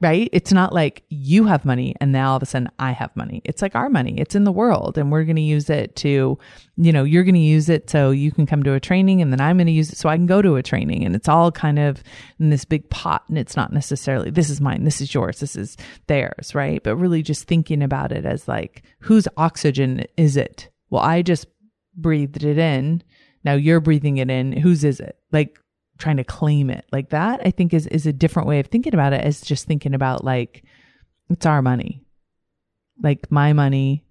right? 0.00 0.28
It's 0.32 0.52
not 0.52 0.72
like 0.72 1.02
you 1.08 1.44
have 1.46 1.64
money 1.64 1.96
and 2.00 2.12
now 2.12 2.30
all 2.30 2.36
of 2.36 2.42
a 2.42 2.46
sudden 2.46 2.70
I 2.78 2.92
have 2.92 3.14
money. 3.16 3.42
It's 3.44 3.60
like 3.60 3.74
our 3.74 3.90
money. 3.90 4.14
It's 4.18 4.36
in 4.36 4.44
the 4.44 4.52
world 4.52 4.96
and 4.96 5.10
we're 5.10 5.24
going 5.24 5.36
to 5.36 5.42
use 5.42 5.68
it 5.68 5.96
to, 5.96 6.38
you 6.76 6.92
know, 6.92 7.02
you're 7.02 7.24
going 7.24 7.34
to 7.34 7.40
use 7.40 7.68
it 7.68 7.90
so 7.90 8.10
you 8.10 8.30
can 8.30 8.46
come 8.46 8.62
to 8.62 8.74
a 8.74 8.80
training 8.80 9.20
and 9.20 9.32
then 9.32 9.40
I'm 9.40 9.56
going 9.56 9.66
to 9.66 9.72
use 9.72 9.90
it 9.90 9.98
so 9.98 10.08
I 10.08 10.16
can 10.16 10.26
go 10.26 10.40
to 10.40 10.54
a 10.54 10.62
training. 10.62 11.04
And 11.04 11.16
it's 11.16 11.28
all 11.28 11.50
kind 11.50 11.80
of 11.80 12.02
in 12.38 12.50
this 12.50 12.64
big 12.64 12.88
pot 12.90 13.24
and 13.28 13.36
it's 13.36 13.56
not 13.56 13.72
necessarily 13.72 14.30
this 14.30 14.50
is 14.50 14.60
mine, 14.60 14.84
this 14.84 15.00
is 15.00 15.12
yours, 15.12 15.40
this 15.40 15.56
is 15.56 15.76
theirs, 16.06 16.54
right? 16.54 16.80
But 16.80 16.96
really 16.96 17.22
just 17.22 17.48
thinking 17.48 17.82
about 17.82 18.12
it 18.12 18.24
as 18.24 18.46
like, 18.46 18.84
whose 19.00 19.26
oxygen 19.36 20.04
is 20.16 20.36
it? 20.36 20.70
Well, 20.90 21.02
I 21.02 21.22
just 21.22 21.46
breathed 21.96 22.44
it 22.44 22.58
in. 22.58 23.02
Now 23.42 23.54
you're 23.54 23.80
breathing 23.80 24.18
it 24.18 24.30
in. 24.30 24.52
Whose 24.52 24.84
is 24.84 25.00
it? 25.00 25.18
Like, 25.32 25.58
trying 25.98 26.16
to 26.16 26.24
claim 26.24 26.70
it. 26.70 26.84
Like 26.92 27.10
that 27.10 27.40
i 27.44 27.50
think 27.50 27.74
is 27.74 27.86
is 27.88 28.06
a 28.06 28.12
different 28.12 28.48
way 28.48 28.60
of 28.60 28.66
thinking 28.66 28.94
about 28.94 29.12
it 29.12 29.22
as 29.22 29.40
just 29.40 29.66
thinking 29.66 29.94
about 29.94 30.24
like 30.24 30.64
it's 31.28 31.46
our 31.46 31.62
money. 31.62 32.02
Like 33.02 33.30
my 33.30 33.52
money 33.52 34.04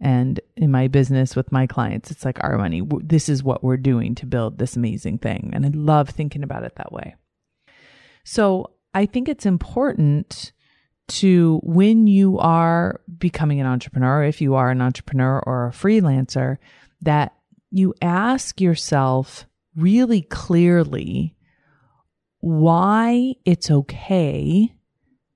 and 0.00 0.40
in 0.56 0.70
my 0.70 0.88
business 0.88 1.36
with 1.36 1.52
my 1.52 1.66
clients 1.66 2.10
it's 2.10 2.24
like 2.24 2.42
our 2.42 2.58
money. 2.58 2.82
This 3.02 3.28
is 3.28 3.42
what 3.42 3.64
we're 3.64 3.76
doing 3.76 4.14
to 4.16 4.26
build 4.26 4.58
this 4.58 4.76
amazing 4.76 5.18
thing. 5.18 5.50
And 5.54 5.64
i 5.64 5.70
love 5.72 6.10
thinking 6.10 6.42
about 6.42 6.64
it 6.64 6.74
that 6.76 6.92
way. 6.92 7.14
So 8.24 8.70
i 8.94 9.06
think 9.06 9.28
it's 9.28 9.46
important 9.46 10.52
to 11.08 11.60
when 11.64 12.06
you 12.06 12.38
are 12.38 13.00
becoming 13.18 13.60
an 13.60 13.66
entrepreneur 13.66 14.22
if 14.22 14.40
you 14.40 14.54
are 14.54 14.70
an 14.70 14.80
entrepreneur 14.80 15.42
or 15.44 15.66
a 15.66 15.72
freelancer 15.72 16.56
that 17.02 17.34
you 17.70 17.94
ask 18.00 18.60
yourself 18.60 19.46
really 19.80 20.22
clearly 20.22 21.34
why 22.40 23.34
it's 23.44 23.70
okay 23.70 24.72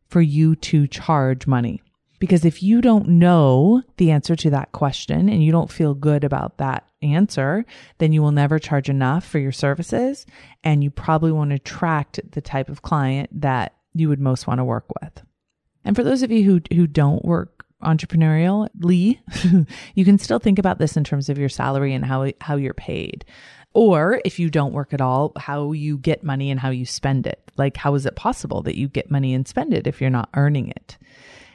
for 0.08 0.20
you 0.20 0.56
to 0.56 0.86
charge 0.86 1.46
money. 1.46 1.82
Because 2.18 2.44
if 2.44 2.62
you 2.62 2.80
don't 2.80 3.08
know 3.08 3.82
the 3.96 4.10
answer 4.10 4.34
to 4.36 4.50
that 4.50 4.72
question 4.72 5.28
and 5.28 5.42
you 5.42 5.52
don't 5.52 5.70
feel 5.70 5.94
good 5.94 6.24
about 6.24 6.58
that 6.58 6.88
answer, 7.02 7.66
then 7.98 8.12
you 8.12 8.22
will 8.22 8.32
never 8.32 8.58
charge 8.58 8.88
enough 8.88 9.26
for 9.26 9.38
your 9.38 9.52
services. 9.52 10.24
And 10.62 10.82
you 10.82 10.90
probably 10.90 11.32
won't 11.32 11.52
attract 11.52 12.20
the 12.32 12.40
type 12.40 12.70
of 12.70 12.82
client 12.82 13.28
that 13.42 13.74
you 13.92 14.08
would 14.08 14.20
most 14.20 14.46
want 14.46 14.58
to 14.58 14.64
work 14.64 14.86
with. 15.02 15.22
And 15.84 15.94
for 15.94 16.02
those 16.02 16.22
of 16.22 16.30
you 16.30 16.44
who, 16.44 16.60
who 16.74 16.86
don't 16.86 17.24
work 17.24 17.66
entrepreneurially, 17.82 19.18
you 19.94 20.04
can 20.04 20.18
still 20.18 20.38
think 20.38 20.58
about 20.58 20.78
this 20.78 20.96
in 20.96 21.04
terms 21.04 21.28
of 21.28 21.38
your 21.38 21.50
salary 21.50 21.92
and 21.92 22.04
how, 22.04 22.30
how 22.40 22.56
you're 22.56 22.74
paid. 22.74 23.24
Or 23.74 24.20
if 24.24 24.38
you 24.38 24.50
don't 24.50 24.72
work 24.72 24.94
at 24.94 25.00
all, 25.00 25.32
how 25.36 25.72
you 25.72 25.98
get 25.98 26.22
money 26.22 26.50
and 26.50 26.60
how 26.60 26.70
you 26.70 26.86
spend 26.86 27.26
it. 27.26 27.50
Like, 27.56 27.76
how 27.76 27.94
is 27.94 28.06
it 28.06 28.14
possible 28.14 28.62
that 28.62 28.78
you 28.78 28.88
get 28.88 29.10
money 29.10 29.34
and 29.34 29.46
spend 29.46 29.74
it 29.74 29.86
if 29.86 30.00
you're 30.00 30.10
not 30.10 30.30
earning 30.34 30.68
it? 30.68 30.96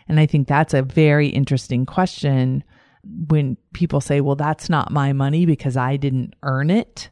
And 0.07 0.19
I 0.19 0.25
think 0.25 0.47
that's 0.47 0.73
a 0.73 0.81
very 0.81 1.27
interesting 1.27 1.85
question 1.85 2.63
when 3.03 3.55
people 3.73 4.01
say, 4.01 4.19
well, 4.19 4.35
that's 4.35 4.69
not 4.69 4.91
my 4.91 5.13
money 5.13 5.45
because 5.45 5.77
I 5.77 5.95
didn't 5.95 6.33
earn 6.43 6.69
it. 6.69 7.09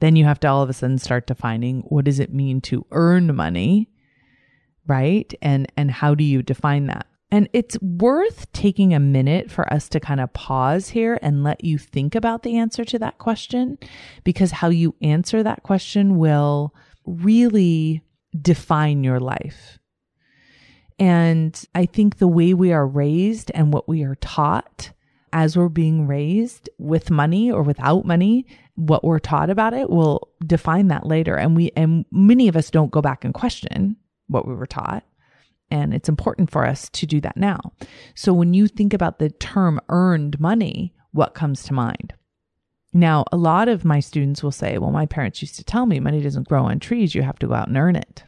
Then 0.00 0.14
you 0.14 0.24
have 0.24 0.38
to 0.40 0.48
all 0.48 0.62
of 0.62 0.70
a 0.70 0.72
sudden 0.72 0.98
start 0.98 1.26
defining 1.26 1.80
what 1.80 2.04
does 2.04 2.20
it 2.20 2.32
mean 2.32 2.60
to 2.62 2.86
earn 2.92 3.34
money? 3.34 3.88
Right. 4.86 5.34
And, 5.42 5.70
and 5.76 5.90
how 5.90 6.14
do 6.14 6.22
you 6.22 6.42
define 6.42 6.86
that? 6.86 7.06
And 7.30 7.48
it's 7.52 7.80
worth 7.80 8.50
taking 8.52 8.94
a 8.94 9.00
minute 9.00 9.50
for 9.50 9.72
us 9.72 9.88
to 9.90 10.00
kind 10.00 10.20
of 10.20 10.32
pause 10.32 10.90
here 10.90 11.18
and 11.22 11.42
let 11.42 11.64
you 11.64 11.76
think 11.76 12.14
about 12.14 12.44
the 12.44 12.56
answer 12.56 12.84
to 12.84 12.98
that 13.00 13.18
question 13.18 13.78
because 14.22 14.52
how 14.52 14.68
you 14.68 14.94
answer 15.02 15.42
that 15.42 15.64
question 15.64 16.18
will 16.18 16.72
really 17.04 18.02
define 18.40 19.02
your 19.02 19.18
life. 19.18 19.78
And 20.98 21.62
I 21.74 21.86
think 21.86 22.18
the 22.18 22.28
way 22.28 22.54
we 22.54 22.72
are 22.72 22.86
raised 22.86 23.50
and 23.54 23.72
what 23.72 23.88
we 23.88 24.02
are 24.04 24.14
taught 24.16 24.92
as 25.32 25.56
we're 25.56 25.68
being 25.68 26.06
raised 26.06 26.70
with 26.78 27.10
money 27.10 27.50
or 27.50 27.62
without 27.62 28.06
money, 28.06 28.46
what 28.76 29.04
we're 29.04 29.18
taught 29.18 29.50
about 29.50 29.74
it 29.74 29.90
will 29.90 30.28
define 30.46 30.88
that 30.88 31.06
later. 31.06 31.36
And 31.36 31.56
we, 31.56 31.72
and 31.76 32.04
many 32.10 32.48
of 32.48 32.56
us 32.56 32.70
don't 32.70 32.90
go 32.90 33.02
back 33.02 33.24
and 33.24 33.34
question 33.34 33.96
what 34.28 34.46
we 34.46 34.54
were 34.54 34.66
taught. 34.66 35.04
And 35.70 35.92
it's 35.92 36.08
important 36.08 36.50
for 36.50 36.64
us 36.64 36.88
to 36.90 37.06
do 37.06 37.20
that 37.22 37.36
now. 37.36 37.72
So 38.14 38.32
when 38.32 38.54
you 38.54 38.68
think 38.68 38.94
about 38.94 39.18
the 39.18 39.30
term 39.30 39.80
earned 39.88 40.38
money, 40.38 40.94
what 41.12 41.34
comes 41.34 41.62
to 41.64 41.72
mind? 41.72 42.14
Now, 42.92 43.24
a 43.32 43.36
lot 43.36 43.68
of 43.68 43.84
my 43.84 44.00
students 44.00 44.42
will 44.42 44.52
say, 44.52 44.78
well, 44.78 44.90
my 44.90 45.06
parents 45.06 45.42
used 45.42 45.56
to 45.56 45.64
tell 45.64 45.86
me 45.86 46.00
money 46.00 46.22
doesn't 46.22 46.48
grow 46.48 46.64
on 46.64 46.78
trees. 46.78 47.14
You 47.14 47.22
have 47.22 47.38
to 47.40 47.46
go 47.46 47.54
out 47.54 47.68
and 47.68 47.76
earn 47.76 47.96
it. 47.96 48.24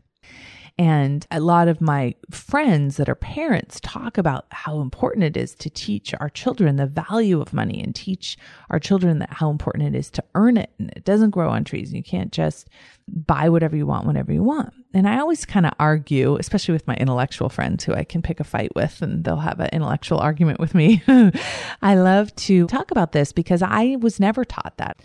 And 0.79 1.27
a 1.33 1.41
lot 1.41 1.67
of 1.67 1.81
my 1.81 2.15
friends 2.31 2.99
that 2.99 3.09
are 3.09 3.17
parents 3.17 3.81
talk 3.81 4.17
about 4.17 4.47
how 4.51 4.81
important 4.81 5.25
it 5.25 5.37
is 5.37 5.57
to 5.57 5.69
teach 5.69 6.15
our 6.21 6.31
children 6.31 6.77
the 6.77 6.87
value 6.87 7.41
of 7.41 7.53
money 7.53 7.83
and 7.83 7.93
teach 7.93 8.39
our 8.71 8.79
children 8.79 9.19
that 9.19 9.33
how 9.33 9.51
important 9.51 9.93
it 9.93 9.99
is 9.99 10.09
to 10.13 10.25
earn 10.37 10.57
it. 10.57 10.71
And 10.79 10.93
it 10.95 11.05
doesn't 11.05 11.31
grow 11.31 11.51
on 11.51 11.65
trees. 11.65 11.93
You 11.93 12.05
can't 12.05 12.31
just 12.31 12.69
buy 13.09 13.49
whatever 13.49 13.77
you 13.77 13.87
want 13.87 14.07
whenever 14.07 14.33
you 14.33 14.45
want. 14.45 14.73
And 14.95 15.09
I 15.09 15.19
always 15.19 15.45
kind 15.45 15.67
of 15.67 15.73
argue, 15.81 16.37
especially 16.37 16.75
with 16.75 16.87
my 16.87 16.95
intellectual 16.95 17.49
friends 17.49 17.83
who 17.83 17.95
I 17.95 18.05
can 18.05 18.23
pick 18.23 18.39
a 18.39 18.45
fight 18.45 18.73
with 18.77 19.03
and 19.03 19.25
they'll 19.25 19.37
have 19.37 19.59
an 19.59 19.71
intellectual 19.73 20.19
argument 20.19 20.61
with 20.61 20.77
me. 20.77 21.03
I 21.83 21.97
love 21.97 22.35
to 22.37 22.69
talk 22.69 22.93
about 22.93 23.11
this 23.11 23.33
because 23.33 23.63
I 23.63 23.97
was 24.01 24.21
never 24.21 24.45
taught 24.45 24.75
that. 24.77 25.01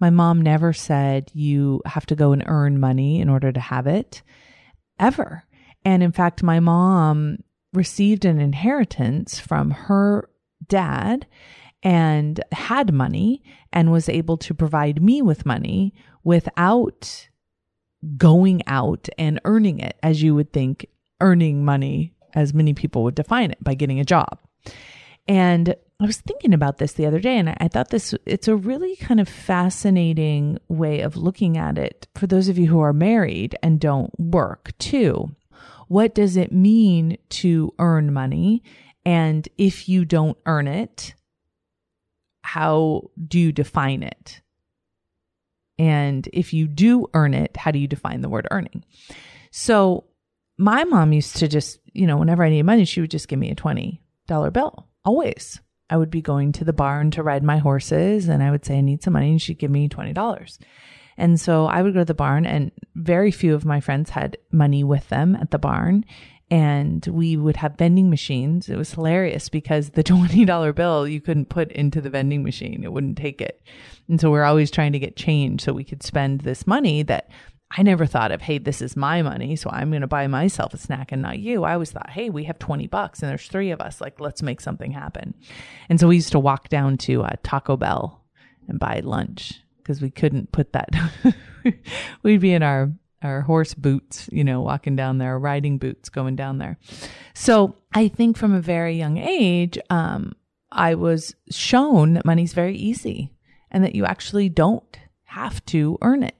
My 0.00 0.08
mom 0.08 0.40
never 0.40 0.72
said 0.72 1.30
you 1.34 1.82
have 1.84 2.06
to 2.06 2.16
go 2.16 2.32
and 2.32 2.44
earn 2.46 2.80
money 2.80 3.20
in 3.20 3.28
order 3.28 3.52
to 3.52 3.60
have 3.60 3.86
it 3.86 4.22
ever. 4.98 5.44
And 5.84 6.02
in 6.02 6.12
fact, 6.12 6.42
my 6.42 6.60
mom 6.60 7.38
received 7.72 8.24
an 8.24 8.40
inheritance 8.40 9.38
from 9.38 9.70
her 9.70 10.28
dad 10.66 11.26
and 11.82 12.42
had 12.52 12.92
money 12.92 13.42
and 13.72 13.92
was 13.92 14.08
able 14.08 14.36
to 14.38 14.54
provide 14.54 15.02
me 15.02 15.22
with 15.22 15.46
money 15.46 15.94
without 16.24 17.28
going 18.16 18.62
out 18.66 19.08
and 19.18 19.40
earning 19.44 19.78
it 19.80 19.96
as 20.02 20.22
you 20.22 20.34
would 20.34 20.52
think 20.52 20.86
earning 21.20 21.64
money 21.64 22.14
as 22.34 22.54
many 22.54 22.74
people 22.74 23.02
would 23.02 23.14
define 23.14 23.50
it 23.50 23.62
by 23.62 23.74
getting 23.74 24.00
a 24.00 24.04
job. 24.04 24.38
And 25.26 25.74
I 26.00 26.06
was 26.06 26.18
thinking 26.18 26.54
about 26.54 26.78
this 26.78 26.92
the 26.92 27.06
other 27.06 27.18
day 27.18 27.36
and 27.38 27.56
I 27.58 27.66
thought 27.66 27.90
this 27.90 28.14
it's 28.24 28.46
a 28.46 28.54
really 28.54 28.94
kind 28.96 29.18
of 29.18 29.28
fascinating 29.28 30.58
way 30.68 31.00
of 31.00 31.16
looking 31.16 31.58
at 31.58 31.76
it 31.76 32.06
for 32.14 32.28
those 32.28 32.48
of 32.48 32.56
you 32.56 32.68
who 32.68 32.78
are 32.80 32.92
married 32.92 33.56
and 33.64 33.80
don't 33.80 34.12
work 34.18 34.72
too. 34.78 35.34
What 35.88 36.14
does 36.14 36.36
it 36.36 36.52
mean 36.52 37.18
to 37.30 37.74
earn 37.80 38.12
money? 38.12 38.62
And 39.04 39.48
if 39.58 39.88
you 39.88 40.04
don't 40.04 40.38
earn 40.46 40.68
it, 40.68 41.14
how 42.42 43.10
do 43.26 43.40
you 43.40 43.50
define 43.50 44.04
it? 44.04 44.40
And 45.80 46.28
if 46.32 46.52
you 46.52 46.68
do 46.68 47.08
earn 47.12 47.34
it, 47.34 47.56
how 47.56 47.72
do 47.72 47.78
you 47.78 47.88
define 47.88 48.20
the 48.20 48.28
word 48.28 48.46
earning? 48.52 48.84
So 49.50 50.04
my 50.58 50.84
mom 50.84 51.12
used 51.12 51.36
to 51.38 51.48
just, 51.48 51.80
you 51.92 52.06
know, 52.06 52.18
whenever 52.18 52.44
I 52.44 52.50
needed 52.50 52.66
money, 52.66 52.84
she 52.84 53.00
would 53.00 53.10
just 53.10 53.28
give 53.28 53.38
me 53.38 53.50
a 53.50 53.56
$20 53.56 53.98
bill, 54.52 54.86
always. 55.04 55.60
I 55.90 55.96
would 55.96 56.10
be 56.10 56.20
going 56.20 56.52
to 56.52 56.64
the 56.64 56.72
barn 56.72 57.10
to 57.12 57.22
ride 57.22 57.42
my 57.42 57.58
horses 57.58 58.28
and 58.28 58.42
I 58.42 58.50
would 58.50 58.64
say, 58.64 58.78
I 58.78 58.80
need 58.80 59.02
some 59.02 59.14
money. 59.14 59.30
And 59.30 59.42
she'd 59.42 59.58
give 59.58 59.70
me 59.70 59.88
$20. 59.88 60.58
And 61.16 61.40
so 61.40 61.66
I 61.66 61.82
would 61.82 61.94
go 61.94 62.00
to 62.00 62.04
the 62.04 62.14
barn 62.14 62.46
and 62.46 62.70
very 62.94 63.30
few 63.30 63.54
of 63.54 63.64
my 63.64 63.80
friends 63.80 64.10
had 64.10 64.38
money 64.52 64.84
with 64.84 65.08
them 65.08 65.34
at 65.34 65.50
the 65.50 65.58
barn. 65.58 66.04
And 66.50 67.06
we 67.06 67.36
would 67.36 67.56
have 67.56 67.76
vending 67.76 68.08
machines. 68.08 68.70
It 68.70 68.76
was 68.76 68.94
hilarious 68.94 69.48
because 69.48 69.90
the 69.90 70.04
$20 70.04 70.74
bill 70.74 71.06
you 71.08 71.20
couldn't 71.20 71.50
put 71.50 71.72
into 71.72 72.00
the 72.00 72.10
vending 72.10 72.42
machine. 72.42 72.84
It 72.84 72.92
wouldn't 72.92 73.18
take 73.18 73.40
it. 73.40 73.62
And 74.08 74.20
so 74.20 74.30
we're 74.30 74.44
always 74.44 74.70
trying 74.70 74.92
to 74.92 74.98
get 74.98 75.16
change 75.16 75.62
so 75.62 75.72
we 75.72 75.84
could 75.84 76.02
spend 76.02 76.42
this 76.42 76.66
money 76.66 77.02
that 77.02 77.30
I 77.70 77.82
never 77.82 78.06
thought 78.06 78.32
of, 78.32 78.40
hey, 78.40 78.58
this 78.58 78.80
is 78.80 78.96
my 78.96 79.20
money, 79.20 79.54
so 79.54 79.68
I'm 79.70 79.90
going 79.90 80.00
to 80.00 80.06
buy 80.06 80.26
myself 80.26 80.72
a 80.72 80.78
snack 80.78 81.12
and 81.12 81.20
not 81.20 81.38
you. 81.38 81.64
I 81.64 81.74
always 81.74 81.90
thought, 81.90 82.10
hey, 82.10 82.30
we 82.30 82.44
have 82.44 82.58
20 82.58 82.86
bucks 82.86 83.20
and 83.20 83.30
there's 83.30 83.46
three 83.46 83.70
of 83.70 83.80
us. 83.80 84.00
Like, 84.00 84.20
let's 84.20 84.42
make 84.42 84.60
something 84.60 84.92
happen. 84.92 85.34
And 85.88 86.00
so 86.00 86.08
we 86.08 86.16
used 86.16 86.32
to 86.32 86.38
walk 86.38 86.70
down 86.70 86.96
to 86.98 87.22
uh, 87.22 87.36
Taco 87.42 87.76
Bell 87.76 88.24
and 88.68 88.78
buy 88.78 89.00
lunch 89.00 89.60
because 89.78 90.00
we 90.00 90.10
couldn't 90.10 90.50
put 90.50 90.72
that. 90.72 90.90
We'd 92.22 92.40
be 92.40 92.52
in 92.52 92.62
our 92.62 92.92
our 93.22 93.40
horse 93.40 93.74
boots, 93.74 94.28
you 94.30 94.44
know, 94.44 94.60
walking 94.60 94.94
down 94.94 95.18
there, 95.18 95.36
riding 95.38 95.76
boots 95.76 96.08
going 96.08 96.36
down 96.36 96.58
there. 96.58 96.78
So 97.34 97.76
I 97.92 98.06
think 98.06 98.36
from 98.36 98.54
a 98.54 98.60
very 98.60 98.96
young 98.96 99.18
age, 99.18 99.76
um, 99.90 100.34
I 100.70 100.94
was 100.94 101.34
shown 101.50 102.14
that 102.14 102.24
money's 102.24 102.52
very 102.52 102.76
easy 102.76 103.32
and 103.72 103.82
that 103.82 103.96
you 103.96 104.04
actually 104.04 104.48
don't 104.48 104.96
have 105.24 105.64
to 105.66 105.98
earn 106.00 106.22
it. 106.22 106.36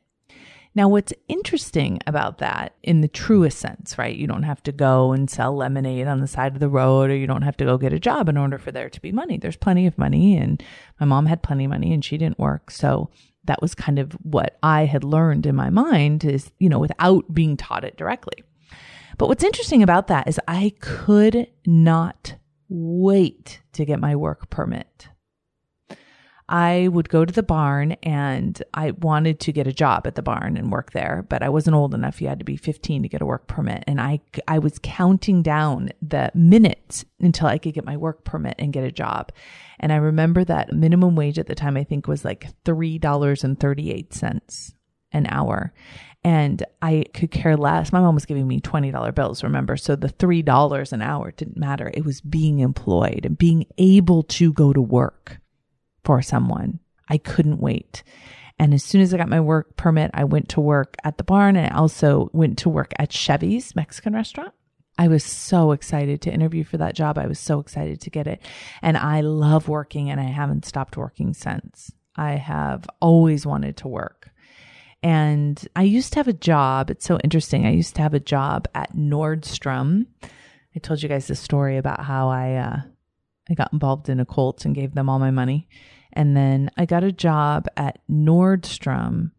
Now, 0.74 0.88
what's 0.88 1.12
interesting 1.26 1.98
about 2.06 2.38
that 2.38 2.74
in 2.82 3.00
the 3.00 3.08
truest 3.08 3.58
sense, 3.58 3.98
right? 3.98 4.14
You 4.14 4.26
don't 4.26 4.44
have 4.44 4.62
to 4.64 4.72
go 4.72 5.12
and 5.12 5.28
sell 5.28 5.56
lemonade 5.56 6.06
on 6.06 6.20
the 6.20 6.26
side 6.26 6.54
of 6.54 6.60
the 6.60 6.68
road 6.68 7.10
or 7.10 7.16
you 7.16 7.26
don't 7.26 7.42
have 7.42 7.56
to 7.58 7.64
go 7.64 7.78
get 7.78 7.92
a 7.92 7.98
job 7.98 8.28
in 8.28 8.36
order 8.36 8.58
for 8.58 8.70
there 8.70 8.90
to 8.90 9.00
be 9.00 9.10
money. 9.10 9.38
There's 9.38 9.56
plenty 9.56 9.86
of 9.86 9.98
money 9.98 10.36
and 10.36 10.62
my 11.00 11.06
mom 11.06 11.26
had 11.26 11.42
plenty 11.42 11.64
of 11.64 11.70
money 11.70 11.92
and 11.92 12.04
she 12.04 12.18
didn't 12.18 12.38
work. 12.38 12.70
So 12.70 13.10
that 13.44 13.62
was 13.62 13.74
kind 13.74 13.98
of 13.98 14.12
what 14.22 14.58
I 14.62 14.84
had 14.84 15.04
learned 15.04 15.46
in 15.46 15.56
my 15.56 15.70
mind 15.70 16.24
is, 16.24 16.52
you 16.58 16.68
know, 16.68 16.78
without 16.78 17.32
being 17.34 17.56
taught 17.56 17.84
it 17.84 17.96
directly. 17.96 18.44
But 19.16 19.28
what's 19.28 19.42
interesting 19.42 19.82
about 19.82 20.06
that 20.08 20.28
is 20.28 20.38
I 20.46 20.74
could 20.80 21.48
not 21.66 22.34
wait 22.68 23.60
to 23.72 23.84
get 23.84 23.98
my 24.00 24.14
work 24.14 24.50
permit. 24.50 25.08
I 26.48 26.88
would 26.88 27.10
go 27.10 27.26
to 27.26 27.32
the 27.32 27.42
barn 27.42 27.92
and 28.02 28.62
I 28.72 28.92
wanted 28.92 29.38
to 29.40 29.52
get 29.52 29.66
a 29.66 29.72
job 29.72 30.06
at 30.06 30.14
the 30.14 30.22
barn 30.22 30.56
and 30.56 30.72
work 30.72 30.92
there, 30.92 31.26
but 31.28 31.42
I 31.42 31.50
wasn't 31.50 31.76
old 31.76 31.94
enough. 31.94 32.22
You 32.22 32.28
had 32.28 32.38
to 32.38 32.44
be 32.44 32.56
15 32.56 33.02
to 33.02 33.08
get 33.08 33.20
a 33.20 33.26
work 33.26 33.48
permit. 33.48 33.84
And 33.86 34.00
I, 34.00 34.20
I 34.46 34.58
was 34.58 34.80
counting 34.82 35.42
down 35.42 35.90
the 36.00 36.30
minutes 36.34 37.04
until 37.20 37.48
I 37.48 37.58
could 37.58 37.74
get 37.74 37.84
my 37.84 37.98
work 37.98 38.24
permit 38.24 38.54
and 38.58 38.72
get 38.72 38.84
a 38.84 38.90
job. 38.90 39.30
And 39.78 39.92
I 39.92 39.96
remember 39.96 40.42
that 40.44 40.72
minimum 40.72 41.16
wage 41.16 41.38
at 41.38 41.48
the 41.48 41.54
time, 41.54 41.76
I 41.76 41.84
think 41.84 42.08
was 42.08 42.24
like 42.24 42.48
$3.38 42.64 44.72
an 45.12 45.26
hour. 45.26 45.74
And 46.24 46.64
I 46.80 47.04
could 47.12 47.30
care 47.30 47.58
less. 47.58 47.92
My 47.92 48.00
mom 48.00 48.14
was 48.14 48.26
giving 48.26 48.48
me 48.48 48.60
$20 48.60 49.14
bills, 49.14 49.44
remember? 49.44 49.76
So 49.76 49.96
the 49.96 50.08
$3 50.08 50.92
an 50.92 51.02
hour 51.02 51.30
didn't 51.30 51.58
matter. 51.58 51.90
It 51.92 52.06
was 52.06 52.22
being 52.22 52.60
employed 52.60 53.26
and 53.26 53.36
being 53.36 53.66
able 53.76 54.22
to 54.24 54.52
go 54.52 54.72
to 54.72 54.80
work 54.80 55.40
for 56.04 56.22
someone. 56.22 56.80
I 57.08 57.18
couldn't 57.18 57.60
wait. 57.60 58.02
And 58.58 58.74
as 58.74 58.82
soon 58.82 59.00
as 59.00 59.14
I 59.14 59.18
got 59.18 59.28
my 59.28 59.40
work 59.40 59.76
permit, 59.76 60.10
I 60.14 60.24
went 60.24 60.48
to 60.50 60.60
work 60.60 60.96
at 61.04 61.16
the 61.16 61.24
barn 61.24 61.56
and 61.56 61.72
I 61.72 61.76
also 61.76 62.28
went 62.32 62.58
to 62.58 62.68
work 62.68 62.92
at 62.98 63.12
Chevy's 63.12 63.76
Mexican 63.76 64.14
restaurant. 64.14 64.52
I 64.98 65.06
was 65.06 65.22
so 65.22 65.70
excited 65.70 66.20
to 66.22 66.32
interview 66.32 66.64
for 66.64 66.76
that 66.78 66.96
job. 66.96 67.18
I 67.18 67.26
was 67.26 67.38
so 67.38 67.60
excited 67.60 68.00
to 68.00 68.10
get 68.10 68.26
it. 68.26 68.42
And 68.82 68.96
I 68.96 69.20
love 69.20 69.68
working 69.68 70.10
and 70.10 70.20
I 70.20 70.24
haven't 70.24 70.64
stopped 70.64 70.96
working 70.96 71.34
since. 71.34 71.92
I 72.16 72.32
have 72.32 72.84
always 73.00 73.46
wanted 73.46 73.76
to 73.78 73.88
work. 73.88 74.30
And 75.00 75.68
I 75.76 75.84
used 75.84 76.12
to 76.14 76.18
have 76.18 76.26
a 76.26 76.32
job. 76.32 76.90
It's 76.90 77.06
so 77.06 77.18
interesting. 77.22 77.64
I 77.64 77.70
used 77.70 77.94
to 77.94 78.02
have 78.02 78.14
a 78.14 78.20
job 78.20 78.66
at 78.74 78.96
Nordstrom. 78.96 80.06
I 80.74 80.80
told 80.80 81.00
you 81.00 81.08
guys 81.08 81.28
the 81.28 81.36
story 81.36 81.76
about 81.76 82.04
how 82.04 82.28
I 82.28 82.54
uh, 82.54 82.80
I 83.48 83.54
got 83.54 83.72
involved 83.72 84.08
in 84.08 84.20
a 84.20 84.26
cult 84.26 84.64
and 84.64 84.74
gave 84.74 84.94
them 84.94 85.08
all 85.08 85.18
my 85.18 85.30
money. 85.30 85.68
And 86.12 86.36
then 86.36 86.70
I 86.76 86.86
got 86.86 87.04
a 87.04 87.12
job 87.12 87.66
at 87.76 88.00
Nordstrom 88.10 89.32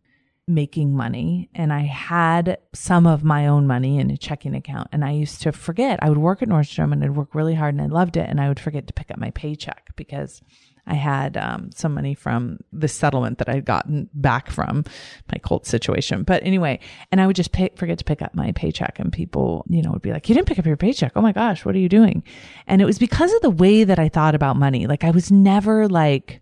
making 0.50 0.96
money 0.96 1.50
and 1.54 1.72
I 1.72 1.82
had 1.82 2.58
some 2.74 3.06
of 3.06 3.24
my 3.24 3.48
own 3.48 3.68
money 3.68 4.00
in 4.00 4.10
a 4.10 4.18
checking 4.18 4.56
account 4.56 4.90
and 4.92 5.06
I 5.06 5.12
used 5.12 5.42
to 5.44 5.52
forget 5.52 6.00
I 6.02 6.10
would 6.10 6.18
work 6.18 6.42
at 6.42 6.50
Nordstrom 6.50 6.92
and 6.92 7.04
I'd 7.04 7.16
work 7.16 7.36
really 7.36 7.56
hard 7.56 7.76
and 7.76 7.82
I 7.82 7.86
loved 7.86 8.18
it 8.18 8.28
and 8.28 8.42
I 8.42 8.48
would 8.48 8.60
forget 8.60 8.88
to 8.88 8.94
pick 8.94 9.12
up 9.12 9.18
my 9.18 9.30
paycheck 9.32 9.96
because 9.96 10.42
I 10.90 10.96
had 10.96 11.38
um, 11.38 11.70
some 11.76 11.94
money 11.94 12.16
from 12.16 12.58
the 12.74 12.88
settlement 12.88 13.38
that 13.38 13.48
I'd 13.48 13.64
gotten 13.64 14.10
back 14.14 14.50
from 14.50 14.86
my 15.32 15.38
cult 15.38 15.68
situation. 15.68 16.24
But 16.24 16.44
anyway, 16.44 16.80
and 17.12 17.22
I 17.22 17.28
would 17.28 17.36
just 17.36 17.52
pay, 17.52 17.70
forget 17.76 18.00
to 18.00 18.04
pick 18.04 18.24
up 18.24 18.34
my 18.34 18.52
paycheck, 18.54 18.98
and 18.98 19.14
people, 19.14 19.66
you 19.70 19.84
know, 19.84 19.92
would 19.92 20.02
be 20.02 20.12
like, 20.12 20.28
"You 20.28 20.34
didn't 20.34 20.48
pick 20.48 20.58
up 20.58 20.66
your 20.66 20.78
paycheck? 20.78 21.12
Oh 21.16 21.22
my 21.22 21.32
gosh, 21.32 21.64
what 21.64 21.76
are 21.76 21.80
you 21.80 21.90
doing?" 21.90 22.24
And 22.66 22.82
it 22.82 22.86
was 22.86 22.98
because 22.98 23.32
of 23.34 23.42
the 23.42 23.52
way 23.52 23.84
that 23.84 24.00
I 24.00 24.10
thought 24.10 24.34
about 24.34 24.58
money. 24.58 24.88
Like 24.88 25.04
I 25.04 25.12
was 25.12 25.32
never 25.32 25.88
like 25.88 26.42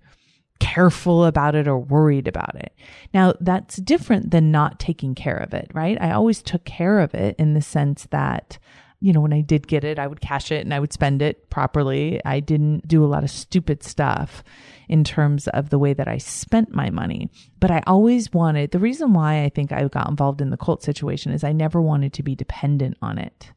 careful 0.59 1.25
about 1.25 1.55
it 1.55 1.67
or 1.67 1.77
worried 1.77 2.27
about 2.27 2.55
it. 2.55 2.73
Now, 3.13 3.33
that's 3.39 3.77
different 3.77 4.31
than 4.31 4.51
not 4.51 4.79
taking 4.79 5.15
care 5.15 5.37
of 5.37 5.53
it, 5.53 5.71
right? 5.73 5.97
I 6.01 6.11
always 6.11 6.41
took 6.41 6.65
care 6.65 6.99
of 6.99 7.13
it 7.13 7.35
in 7.37 7.53
the 7.53 7.61
sense 7.61 8.07
that 8.11 8.57
you 8.99 9.13
know, 9.13 9.21
when 9.21 9.33
I 9.33 9.41
did 9.41 9.67
get 9.67 9.83
it, 9.83 9.99
I 9.99 10.07
would 10.07 10.21
cash 10.21 10.51
it 10.51 10.65
and 10.65 10.73
I 10.73 10.79
would 10.79 10.91
spend 10.91 11.21
it 11.21 11.49
properly. 11.49 12.19
I 12.25 12.39
didn't 12.39 12.87
do 12.87 13.03
a 13.03 13.07
lot 13.07 13.23
of 13.23 13.29
stupid 13.29 13.83
stuff 13.83 14.43
in 14.89 15.03
terms 15.03 15.47
of 15.49 15.69
the 15.69 15.77
way 15.77 15.93
that 15.93 16.07
I 16.07 16.17
spent 16.17 16.73
my 16.73 16.89
money. 16.89 17.29
But 17.59 17.69
I 17.69 17.83
always 17.85 18.33
wanted, 18.33 18.71
the 18.71 18.79
reason 18.79 19.13
why 19.13 19.43
I 19.43 19.49
think 19.49 19.71
I 19.71 19.87
got 19.87 20.09
involved 20.09 20.41
in 20.41 20.49
the 20.49 20.57
cult 20.57 20.81
situation 20.81 21.31
is 21.31 21.43
I 21.43 21.51
never 21.51 21.79
wanted 21.79 22.13
to 22.13 22.23
be 22.23 22.35
dependent 22.35 22.97
on 23.01 23.19
it. 23.19 23.51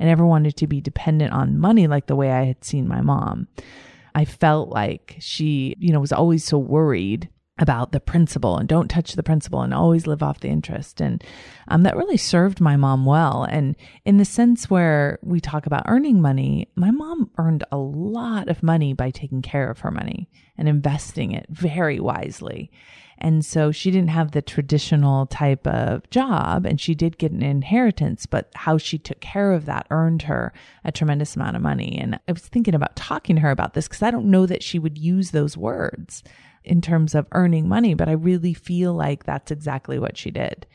I 0.00 0.04
never 0.04 0.26
wanted 0.26 0.56
to 0.56 0.66
be 0.66 0.80
dependent 0.80 1.32
on 1.32 1.58
money 1.58 1.86
like 1.86 2.06
the 2.06 2.16
way 2.16 2.32
I 2.32 2.44
had 2.44 2.64
seen 2.64 2.88
my 2.88 3.00
mom. 3.00 3.46
I 4.14 4.24
felt 4.24 4.68
like 4.70 5.16
she, 5.20 5.74
you 5.78 5.92
know, 5.92 6.00
was 6.00 6.12
always 6.12 6.44
so 6.44 6.58
worried 6.58 7.28
about 7.60 7.92
the 7.92 8.00
principal 8.00 8.56
and 8.56 8.68
don't 8.68 8.88
touch 8.88 9.12
the 9.12 9.22
principal 9.22 9.60
and 9.60 9.74
always 9.74 10.06
live 10.06 10.22
off 10.22 10.40
the 10.40 10.48
interest. 10.48 11.00
And 11.00 11.22
um, 11.68 11.82
that 11.82 11.96
really 11.96 12.16
served 12.16 12.58
my 12.58 12.76
mom 12.76 13.04
well. 13.04 13.44
And 13.44 13.76
in 14.06 14.16
the 14.16 14.24
sense 14.24 14.70
where 14.70 15.18
we 15.22 15.40
talk 15.40 15.66
about 15.66 15.84
earning 15.86 16.22
money, 16.22 16.68
my 16.74 16.90
mom 16.90 17.30
earned 17.36 17.62
a 17.70 17.76
lot 17.76 18.48
of 18.48 18.62
money 18.62 18.94
by 18.94 19.10
taking 19.10 19.42
care 19.42 19.70
of 19.70 19.80
her 19.80 19.90
money 19.90 20.30
and 20.56 20.68
investing 20.68 21.32
it 21.32 21.46
very 21.50 22.00
wisely. 22.00 22.70
And 23.22 23.44
so 23.44 23.70
she 23.70 23.90
didn't 23.90 24.08
have 24.08 24.30
the 24.30 24.40
traditional 24.40 25.26
type 25.26 25.66
of 25.66 26.08
job 26.08 26.64
and 26.64 26.80
she 26.80 26.94
did 26.94 27.18
get 27.18 27.32
an 27.32 27.42
inheritance, 27.42 28.24
but 28.24 28.50
how 28.54 28.78
she 28.78 28.96
took 28.96 29.20
care 29.20 29.52
of 29.52 29.66
that 29.66 29.86
earned 29.90 30.22
her 30.22 30.54
a 30.84 30.90
tremendous 30.90 31.36
amount 31.36 31.56
of 31.56 31.62
money. 31.62 31.98
And 32.00 32.18
I 32.26 32.32
was 32.32 32.48
thinking 32.48 32.74
about 32.74 32.96
talking 32.96 33.36
to 33.36 33.42
her 33.42 33.50
about 33.50 33.74
this 33.74 33.86
because 33.86 34.02
I 34.02 34.10
don't 34.10 34.30
know 34.30 34.46
that 34.46 34.62
she 34.62 34.78
would 34.78 34.96
use 34.96 35.32
those 35.32 35.58
words 35.58 36.22
in 36.64 36.80
terms 36.80 37.14
of 37.14 37.26
earning 37.32 37.68
money, 37.68 37.94
but 37.94 38.08
I 38.08 38.12
really 38.12 38.54
feel 38.54 38.94
like 38.94 39.24
that's 39.24 39.50
exactly 39.50 39.98
what 39.98 40.16
she 40.16 40.30
did. 40.30 40.66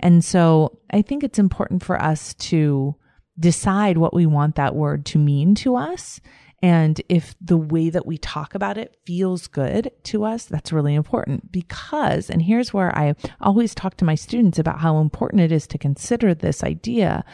And 0.00 0.24
so 0.24 0.78
I 0.90 1.02
think 1.02 1.24
it's 1.24 1.38
important 1.38 1.82
for 1.82 2.00
us 2.00 2.34
to 2.34 2.94
decide 3.38 3.98
what 3.98 4.14
we 4.14 4.26
want 4.26 4.56
that 4.56 4.74
word 4.74 5.06
to 5.06 5.18
mean 5.18 5.54
to 5.56 5.76
us. 5.76 6.20
And 6.60 7.00
if 7.08 7.36
the 7.40 7.56
way 7.56 7.88
that 7.90 8.06
we 8.06 8.18
talk 8.18 8.54
about 8.54 8.78
it 8.78 8.96
feels 9.06 9.46
good 9.46 9.92
to 10.04 10.24
us, 10.24 10.44
that's 10.44 10.72
really 10.72 10.94
important 10.94 11.52
because, 11.52 12.30
and 12.30 12.42
here's 12.42 12.74
where 12.74 12.96
I 12.98 13.14
always 13.40 13.74
talk 13.74 13.96
to 13.98 14.04
my 14.04 14.16
students 14.16 14.58
about 14.58 14.80
how 14.80 14.98
important 14.98 15.42
it 15.42 15.52
is 15.52 15.68
to 15.68 15.78
consider 15.78 16.34
this 16.34 16.64
idea. 16.64 17.24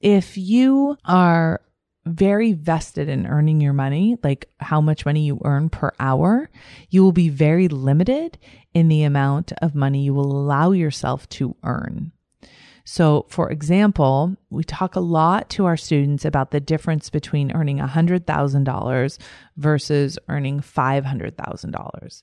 If 0.00 0.36
you 0.36 0.96
are 1.04 1.60
very 2.04 2.52
vested 2.52 3.08
in 3.08 3.26
earning 3.26 3.60
your 3.60 3.72
money, 3.72 4.16
like 4.22 4.48
how 4.58 4.80
much 4.80 5.06
money 5.06 5.24
you 5.24 5.40
earn 5.44 5.68
per 5.68 5.92
hour, 6.00 6.50
you 6.90 7.02
will 7.02 7.12
be 7.12 7.28
very 7.28 7.68
limited 7.68 8.38
in 8.74 8.88
the 8.88 9.04
amount 9.04 9.52
of 9.62 9.74
money 9.74 10.02
you 10.02 10.14
will 10.14 10.32
allow 10.32 10.72
yourself 10.72 11.28
to 11.28 11.56
earn. 11.62 12.12
So, 12.84 13.26
for 13.28 13.50
example, 13.50 14.36
we 14.50 14.64
talk 14.64 14.96
a 14.96 15.00
lot 15.00 15.48
to 15.50 15.66
our 15.66 15.76
students 15.76 16.24
about 16.24 16.50
the 16.50 16.60
difference 16.60 17.10
between 17.10 17.52
earning 17.52 17.78
$100,000 17.78 19.18
versus 19.56 20.18
earning 20.28 20.60
$500,000. 20.60 22.22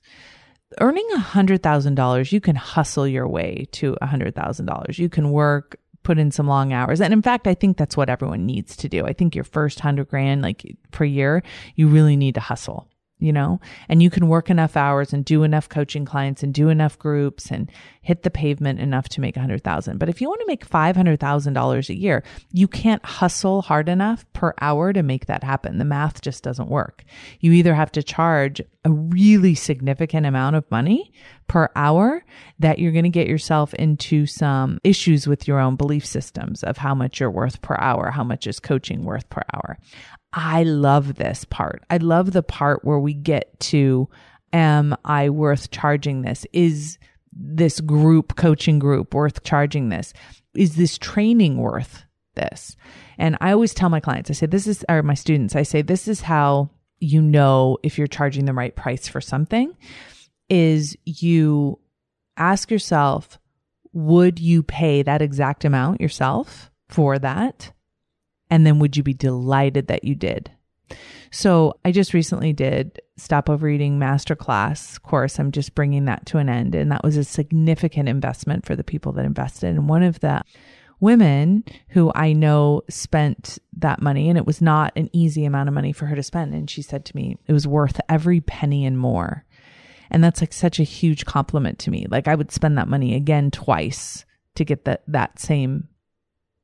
Earning 0.78 1.08
$100,000, 1.16 2.32
you 2.32 2.40
can 2.40 2.56
hustle 2.56 3.08
your 3.08 3.26
way 3.26 3.66
to 3.72 3.96
$100,000. 4.02 4.98
You 4.98 5.08
can 5.08 5.30
work 5.32 5.79
put 6.02 6.18
in 6.18 6.30
some 6.30 6.46
long 6.46 6.72
hours. 6.72 7.00
And 7.00 7.12
in 7.12 7.22
fact, 7.22 7.46
I 7.46 7.54
think 7.54 7.76
that's 7.76 7.96
what 7.96 8.08
everyone 8.08 8.46
needs 8.46 8.76
to 8.76 8.88
do. 8.88 9.06
I 9.06 9.12
think 9.12 9.34
your 9.34 9.44
first 9.44 9.80
hundred 9.80 10.08
grand, 10.08 10.42
like 10.42 10.76
per 10.90 11.04
year, 11.04 11.42
you 11.76 11.88
really 11.88 12.16
need 12.16 12.34
to 12.34 12.40
hustle 12.40 12.88
you 13.20 13.32
know, 13.32 13.60
and 13.88 14.02
you 14.02 14.10
can 14.10 14.28
work 14.28 14.50
enough 14.50 14.76
hours 14.76 15.12
and 15.12 15.24
do 15.24 15.42
enough 15.42 15.68
coaching 15.68 16.04
clients 16.04 16.42
and 16.42 16.52
do 16.52 16.68
enough 16.68 16.98
groups 16.98 17.50
and 17.50 17.70
hit 18.02 18.22
the 18.22 18.30
pavement 18.30 18.80
enough 18.80 19.08
to 19.10 19.20
make 19.20 19.36
a 19.36 19.40
hundred 19.40 19.62
thousand. 19.62 19.98
But 19.98 20.08
if 20.08 20.20
you 20.20 20.28
want 20.28 20.40
to 20.40 20.46
make 20.46 20.64
five 20.64 20.96
hundred 20.96 21.20
thousand 21.20 21.52
dollars 21.52 21.90
a 21.90 21.96
year, 21.96 22.24
you 22.52 22.66
can't 22.66 23.04
hustle 23.04 23.62
hard 23.62 23.88
enough 23.88 24.24
per 24.32 24.54
hour 24.60 24.92
to 24.92 25.02
make 25.02 25.26
that 25.26 25.44
happen. 25.44 25.78
The 25.78 25.84
math 25.84 26.22
just 26.22 26.42
doesn't 26.42 26.68
work. 26.68 27.04
You 27.40 27.52
either 27.52 27.74
have 27.74 27.92
to 27.92 28.02
charge 28.02 28.60
a 28.84 28.90
really 28.90 29.54
significant 29.54 30.26
amount 30.26 30.56
of 30.56 30.70
money 30.70 31.12
per 31.46 31.68
hour 31.76 32.24
that 32.58 32.78
you're 32.78 32.92
going 32.92 33.04
to 33.04 33.10
get 33.10 33.26
yourself 33.26 33.74
into 33.74 34.24
some 34.24 34.78
issues 34.84 35.26
with 35.26 35.46
your 35.46 35.58
own 35.58 35.76
belief 35.76 36.06
systems 36.06 36.62
of 36.62 36.78
how 36.78 36.94
much 36.94 37.20
you're 37.20 37.30
worth 37.30 37.60
per 37.60 37.76
hour, 37.78 38.10
how 38.10 38.24
much 38.24 38.46
is 38.46 38.60
coaching 38.60 39.04
worth 39.04 39.28
per 39.28 39.42
hour. 39.52 39.76
I 40.32 40.62
love 40.62 41.16
this 41.16 41.44
part. 41.44 41.82
I 41.90 41.96
love 41.96 42.32
the 42.32 42.42
part 42.42 42.84
where 42.84 42.98
we 42.98 43.14
get 43.14 43.58
to, 43.60 44.08
am 44.52 44.96
I 45.04 45.28
worth 45.30 45.70
charging 45.70 46.22
this? 46.22 46.46
Is 46.52 46.98
this 47.32 47.80
group, 47.80 48.36
coaching 48.36 48.78
group, 48.78 49.14
worth 49.14 49.42
charging 49.42 49.88
this? 49.88 50.12
Is 50.54 50.76
this 50.76 50.98
training 50.98 51.58
worth 51.58 52.04
this? 52.34 52.76
And 53.18 53.36
I 53.40 53.52
always 53.52 53.74
tell 53.74 53.88
my 53.88 54.00
clients, 54.00 54.30
I 54.30 54.34
say, 54.34 54.46
this 54.46 54.66
is, 54.66 54.84
or 54.88 55.02
my 55.02 55.14
students, 55.14 55.56
I 55.56 55.62
say, 55.62 55.82
this 55.82 56.06
is 56.06 56.20
how 56.20 56.70
you 57.00 57.22
know 57.22 57.78
if 57.82 57.98
you're 57.98 58.06
charging 58.06 58.44
the 58.44 58.52
right 58.52 58.74
price 58.74 59.08
for 59.08 59.20
something 59.20 59.74
is 60.48 60.96
you 61.04 61.78
ask 62.36 62.70
yourself, 62.70 63.38
would 63.92 64.38
you 64.38 64.62
pay 64.62 65.02
that 65.02 65.22
exact 65.22 65.64
amount 65.64 66.00
yourself 66.00 66.70
for 66.88 67.18
that? 67.18 67.72
And 68.50 68.66
then 68.66 68.78
would 68.80 68.96
you 68.96 69.02
be 69.02 69.14
delighted 69.14 69.86
that 69.86 70.04
you 70.04 70.14
did? 70.14 70.50
So 71.30 71.74
I 71.84 71.92
just 71.92 72.12
recently 72.12 72.52
did 72.52 73.00
Stop 73.16 73.48
Overeating 73.48 73.98
Masterclass 73.98 75.00
course. 75.00 75.38
I'm 75.38 75.52
just 75.52 75.74
bringing 75.74 76.06
that 76.06 76.26
to 76.26 76.38
an 76.38 76.48
end. 76.48 76.74
And 76.74 76.90
that 76.90 77.04
was 77.04 77.16
a 77.16 77.24
significant 77.24 78.08
investment 78.08 78.66
for 78.66 78.74
the 78.74 78.82
people 78.82 79.12
that 79.12 79.24
invested. 79.24 79.68
And 79.68 79.88
one 79.88 80.02
of 80.02 80.20
the 80.20 80.42
women 80.98 81.64
who 81.90 82.10
I 82.14 82.32
know 82.32 82.82
spent 82.88 83.58
that 83.78 84.02
money, 84.02 84.28
and 84.28 84.36
it 84.36 84.46
was 84.46 84.60
not 84.60 84.92
an 84.96 85.08
easy 85.12 85.44
amount 85.44 85.68
of 85.68 85.74
money 85.74 85.92
for 85.92 86.06
her 86.06 86.16
to 86.16 86.22
spend. 86.22 86.54
And 86.54 86.68
she 86.68 86.82
said 86.82 87.04
to 87.06 87.16
me, 87.16 87.36
it 87.46 87.52
was 87.52 87.66
worth 87.66 88.00
every 88.08 88.40
penny 88.40 88.84
and 88.84 88.98
more. 88.98 89.44
And 90.10 90.24
that's 90.24 90.40
like 90.40 90.52
such 90.52 90.80
a 90.80 90.84
huge 90.84 91.24
compliment 91.24 91.78
to 91.80 91.90
me. 91.90 92.06
Like 92.10 92.26
I 92.26 92.34
would 92.34 92.50
spend 92.50 92.76
that 92.76 92.88
money 92.88 93.14
again 93.14 93.50
twice 93.50 94.24
to 94.56 94.64
get 94.64 94.84
that, 94.84 95.04
that 95.06 95.38
same 95.38 95.88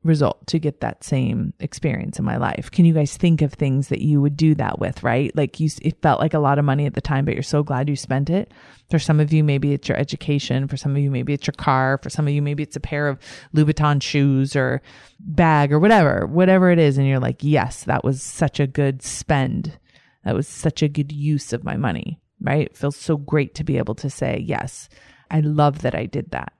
result 0.06 0.46
to 0.46 0.58
get 0.58 0.80
that 0.80 1.04
same 1.04 1.52
experience 1.60 2.18
in 2.18 2.24
my 2.24 2.36
life. 2.36 2.70
Can 2.70 2.84
you 2.84 2.94
guys 2.94 3.16
think 3.16 3.42
of 3.42 3.52
things 3.52 3.88
that 3.88 4.00
you 4.00 4.20
would 4.20 4.36
do 4.36 4.54
that 4.54 4.78
with, 4.78 5.02
right? 5.02 5.34
Like 5.36 5.60
you, 5.60 5.68
it 5.82 6.00
felt 6.00 6.20
like 6.20 6.34
a 6.34 6.38
lot 6.38 6.58
of 6.58 6.64
money 6.64 6.86
at 6.86 6.94
the 6.94 7.00
time, 7.00 7.24
but 7.24 7.34
you're 7.34 7.42
so 7.42 7.62
glad 7.62 7.88
you 7.88 7.96
spent 7.96 8.30
it. 8.30 8.52
For 8.90 8.98
some 8.98 9.20
of 9.20 9.32
you, 9.32 9.42
maybe 9.44 9.72
it's 9.72 9.88
your 9.88 9.98
education. 9.98 10.68
For 10.68 10.76
some 10.76 10.92
of 10.92 11.02
you, 11.02 11.10
maybe 11.10 11.32
it's 11.32 11.46
your 11.46 11.54
car. 11.54 11.98
For 12.02 12.08
some 12.08 12.26
of 12.26 12.32
you, 12.32 12.40
maybe 12.40 12.62
it's 12.62 12.76
a 12.76 12.80
pair 12.80 13.08
of 13.08 13.18
Louboutin 13.54 14.00
shoes 14.00 14.56
or 14.56 14.80
bag 15.20 15.72
or 15.72 15.78
whatever, 15.78 16.26
whatever 16.26 16.70
it 16.70 16.78
is. 16.78 16.96
And 16.96 17.06
you're 17.06 17.18
like, 17.18 17.38
yes, 17.40 17.84
that 17.84 18.04
was 18.04 18.22
such 18.22 18.60
a 18.60 18.66
good 18.66 19.02
spend. 19.02 19.78
That 20.24 20.34
was 20.34 20.48
such 20.48 20.82
a 20.82 20.88
good 20.88 21.12
use 21.12 21.52
of 21.52 21.64
my 21.64 21.76
money, 21.76 22.20
right? 22.40 22.66
It 22.66 22.76
feels 22.76 22.96
so 22.96 23.16
great 23.16 23.54
to 23.56 23.64
be 23.64 23.78
able 23.78 23.94
to 23.96 24.08
say, 24.08 24.42
yes, 24.46 24.88
I 25.30 25.40
love 25.40 25.82
that 25.82 25.94
I 25.94 26.06
did 26.06 26.30
that. 26.30 26.52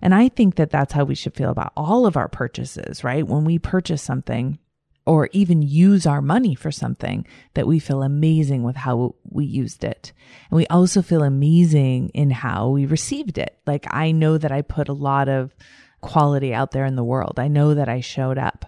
And 0.00 0.14
I 0.14 0.28
think 0.28 0.56
that 0.56 0.70
that's 0.70 0.92
how 0.92 1.04
we 1.04 1.14
should 1.14 1.34
feel 1.34 1.50
about 1.50 1.72
all 1.76 2.06
of 2.06 2.16
our 2.16 2.28
purchases, 2.28 3.02
right? 3.04 3.26
When 3.26 3.44
we 3.44 3.58
purchase 3.58 4.02
something 4.02 4.58
or 5.06 5.30
even 5.32 5.62
use 5.62 6.06
our 6.06 6.20
money 6.20 6.54
for 6.54 6.70
something 6.70 7.26
that 7.54 7.66
we 7.66 7.78
feel 7.78 8.02
amazing 8.02 8.62
with 8.62 8.76
how 8.76 9.14
we 9.24 9.46
used 9.46 9.82
it. 9.82 10.12
And 10.50 10.56
we 10.56 10.66
also 10.66 11.00
feel 11.00 11.22
amazing 11.22 12.10
in 12.10 12.30
how 12.30 12.68
we 12.68 12.84
received 12.84 13.38
it. 13.38 13.58
Like 13.66 13.86
I 13.90 14.12
know 14.12 14.36
that 14.36 14.52
I 14.52 14.60
put 14.60 14.88
a 14.88 14.92
lot 14.92 15.30
of 15.30 15.54
quality 16.02 16.52
out 16.52 16.72
there 16.72 16.84
in 16.84 16.94
the 16.94 17.04
world. 17.04 17.38
I 17.38 17.48
know 17.48 17.72
that 17.72 17.88
I 17.88 18.00
showed 18.00 18.36
up. 18.36 18.66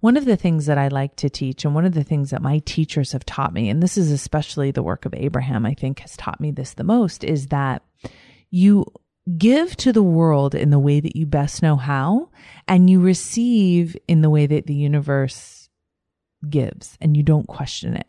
One 0.00 0.16
of 0.16 0.24
the 0.24 0.36
things 0.36 0.66
that 0.66 0.78
I 0.78 0.88
like 0.88 1.16
to 1.16 1.28
teach, 1.28 1.64
and 1.64 1.74
one 1.74 1.84
of 1.84 1.92
the 1.92 2.04
things 2.04 2.30
that 2.30 2.40
my 2.40 2.60
teachers 2.60 3.12
have 3.12 3.26
taught 3.26 3.52
me, 3.52 3.68
and 3.68 3.82
this 3.82 3.98
is 3.98 4.12
especially 4.12 4.70
the 4.70 4.82
work 4.82 5.04
of 5.04 5.14
Abraham, 5.14 5.66
I 5.66 5.74
think 5.74 5.98
has 5.98 6.16
taught 6.16 6.40
me 6.40 6.52
this 6.52 6.74
the 6.74 6.84
most, 6.84 7.24
is 7.24 7.48
that 7.48 7.82
you 8.50 8.86
give 9.36 9.76
to 9.76 9.92
the 9.92 10.02
world 10.02 10.54
in 10.54 10.70
the 10.70 10.78
way 10.78 11.00
that 11.00 11.16
you 11.16 11.26
best 11.26 11.62
know 11.62 11.76
how, 11.76 12.30
and 12.66 12.88
you 12.88 13.00
receive 13.00 13.96
in 14.06 14.22
the 14.22 14.30
way 14.30 14.46
that 14.46 14.66
the 14.66 14.74
universe 14.74 15.68
gives, 16.48 16.96
and 17.00 17.16
you 17.16 17.22
don't 17.22 17.48
question 17.48 17.96
it. 17.96 18.06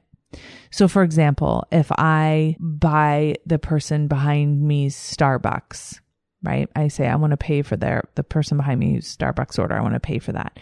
So, 0.71 0.87
for 0.87 1.03
example, 1.03 1.65
if 1.71 1.91
I 1.91 2.55
buy 2.59 3.35
the 3.45 3.59
person 3.59 4.07
behind 4.07 4.61
me's 4.61 4.95
Starbucks, 4.95 5.99
right? 6.43 6.69
I 6.75 6.87
say 6.87 7.07
I 7.07 7.15
want 7.15 7.31
to 7.31 7.37
pay 7.37 7.63
for 7.63 7.75
their 7.75 8.07
the 8.15 8.23
person 8.23 8.57
behind 8.57 8.79
me's 8.79 9.17
Starbucks 9.17 9.57
order. 9.57 9.75
I 9.75 9.81
want 9.81 9.95
to 9.95 9.99
pay 9.99 10.19
for 10.19 10.31
that. 10.33 10.59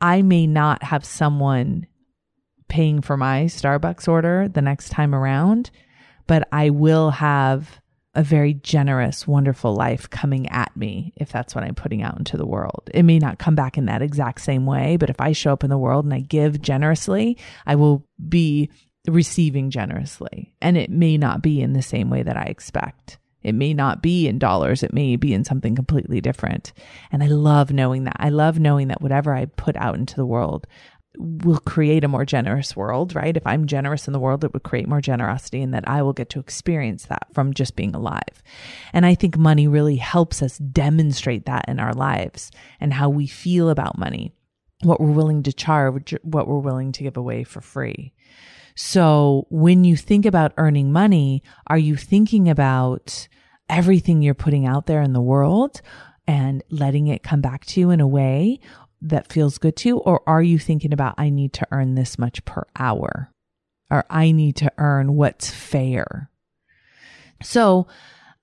I 0.00 0.22
may 0.22 0.46
not 0.46 0.82
have 0.82 1.04
someone 1.04 1.86
paying 2.68 3.02
for 3.02 3.16
my 3.16 3.44
Starbucks 3.44 4.08
order 4.08 4.48
the 4.48 4.62
next 4.62 4.90
time 4.90 5.14
around, 5.14 5.70
but 6.26 6.48
I 6.52 6.70
will 6.70 7.10
have 7.10 7.79
a 8.14 8.22
very 8.22 8.54
generous, 8.54 9.26
wonderful 9.26 9.74
life 9.74 10.10
coming 10.10 10.48
at 10.48 10.76
me 10.76 11.12
if 11.16 11.30
that's 11.30 11.54
what 11.54 11.62
I'm 11.62 11.74
putting 11.74 12.02
out 12.02 12.18
into 12.18 12.36
the 12.36 12.46
world. 12.46 12.90
It 12.92 13.04
may 13.04 13.18
not 13.18 13.38
come 13.38 13.54
back 13.54 13.78
in 13.78 13.86
that 13.86 14.02
exact 14.02 14.40
same 14.40 14.66
way, 14.66 14.96
but 14.96 15.10
if 15.10 15.20
I 15.20 15.32
show 15.32 15.52
up 15.52 15.62
in 15.62 15.70
the 15.70 15.78
world 15.78 16.04
and 16.04 16.14
I 16.14 16.20
give 16.20 16.60
generously, 16.60 17.38
I 17.66 17.76
will 17.76 18.04
be 18.28 18.70
receiving 19.06 19.70
generously. 19.70 20.54
And 20.60 20.76
it 20.76 20.90
may 20.90 21.16
not 21.18 21.42
be 21.42 21.60
in 21.60 21.72
the 21.72 21.82
same 21.82 22.10
way 22.10 22.22
that 22.22 22.36
I 22.36 22.44
expect. 22.44 23.18
It 23.42 23.54
may 23.54 23.72
not 23.72 24.02
be 24.02 24.28
in 24.28 24.38
dollars. 24.38 24.82
It 24.82 24.92
may 24.92 25.16
be 25.16 25.32
in 25.32 25.44
something 25.44 25.74
completely 25.74 26.20
different. 26.20 26.72
And 27.10 27.22
I 27.22 27.28
love 27.28 27.72
knowing 27.72 28.04
that. 28.04 28.16
I 28.18 28.28
love 28.28 28.58
knowing 28.58 28.88
that 28.88 29.00
whatever 29.00 29.34
I 29.34 29.46
put 29.46 29.76
out 29.76 29.94
into 29.94 30.16
the 30.16 30.26
world 30.26 30.66
will 31.18 31.58
create 31.58 32.04
a 32.04 32.08
more 32.08 32.24
generous 32.24 32.76
world, 32.76 33.14
right? 33.14 33.36
If 33.36 33.46
I'm 33.46 33.66
generous 33.66 34.06
in 34.06 34.12
the 34.12 34.20
world, 34.20 34.44
it 34.44 34.52
would 34.52 34.62
create 34.62 34.88
more 34.88 35.00
generosity 35.00 35.60
and 35.60 35.74
that 35.74 35.88
I 35.88 36.02
will 36.02 36.12
get 36.12 36.30
to 36.30 36.40
experience 36.40 37.06
that 37.06 37.26
from 37.32 37.52
just 37.52 37.76
being 37.76 37.94
alive. 37.94 38.42
And 38.92 39.04
I 39.04 39.14
think 39.14 39.36
money 39.36 39.66
really 39.66 39.96
helps 39.96 40.42
us 40.42 40.58
demonstrate 40.58 41.46
that 41.46 41.64
in 41.68 41.80
our 41.80 41.94
lives 41.94 42.50
and 42.80 42.92
how 42.92 43.08
we 43.08 43.26
feel 43.26 43.70
about 43.70 43.98
money, 43.98 44.32
what 44.82 45.00
we're 45.00 45.10
willing 45.10 45.42
to 45.44 45.52
charge, 45.52 46.14
what 46.22 46.46
we're 46.46 46.58
willing 46.58 46.92
to 46.92 47.02
give 47.02 47.16
away 47.16 47.44
for 47.44 47.60
free. 47.60 48.12
So 48.76 49.46
when 49.50 49.84
you 49.84 49.96
think 49.96 50.24
about 50.24 50.52
earning 50.56 50.92
money, 50.92 51.42
are 51.66 51.78
you 51.78 51.96
thinking 51.96 52.48
about 52.48 53.28
everything 53.68 54.22
you're 54.22 54.34
putting 54.34 54.66
out 54.66 54.86
there 54.86 55.02
in 55.02 55.12
the 55.12 55.20
world 55.20 55.82
and 56.26 56.62
letting 56.70 57.08
it 57.08 57.22
come 57.22 57.40
back 57.40 57.64
to 57.66 57.80
you 57.80 57.90
in 57.90 58.00
a 58.00 58.06
way 58.06 58.60
that 59.02 59.32
feels 59.32 59.58
good 59.58 59.76
to 59.76 59.88
you? 59.88 59.96
Or 59.98 60.22
are 60.26 60.42
you 60.42 60.58
thinking 60.58 60.92
about, 60.92 61.14
I 61.18 61.30
need 61.30 61.52
to 61.54 61.66
earn 61.70 61.94
this 61.94 62.18
much 62.18 62.44
per 62.44 62.64
hour 62.76 63.30
or 63.90 64.04
I 64.08 64.32
need 64.32 64.56
to 64.56 64.72
earn 64.78 65.14
what's 65.14 65.50
fair? 65.50 66.30
So 67.42 67.86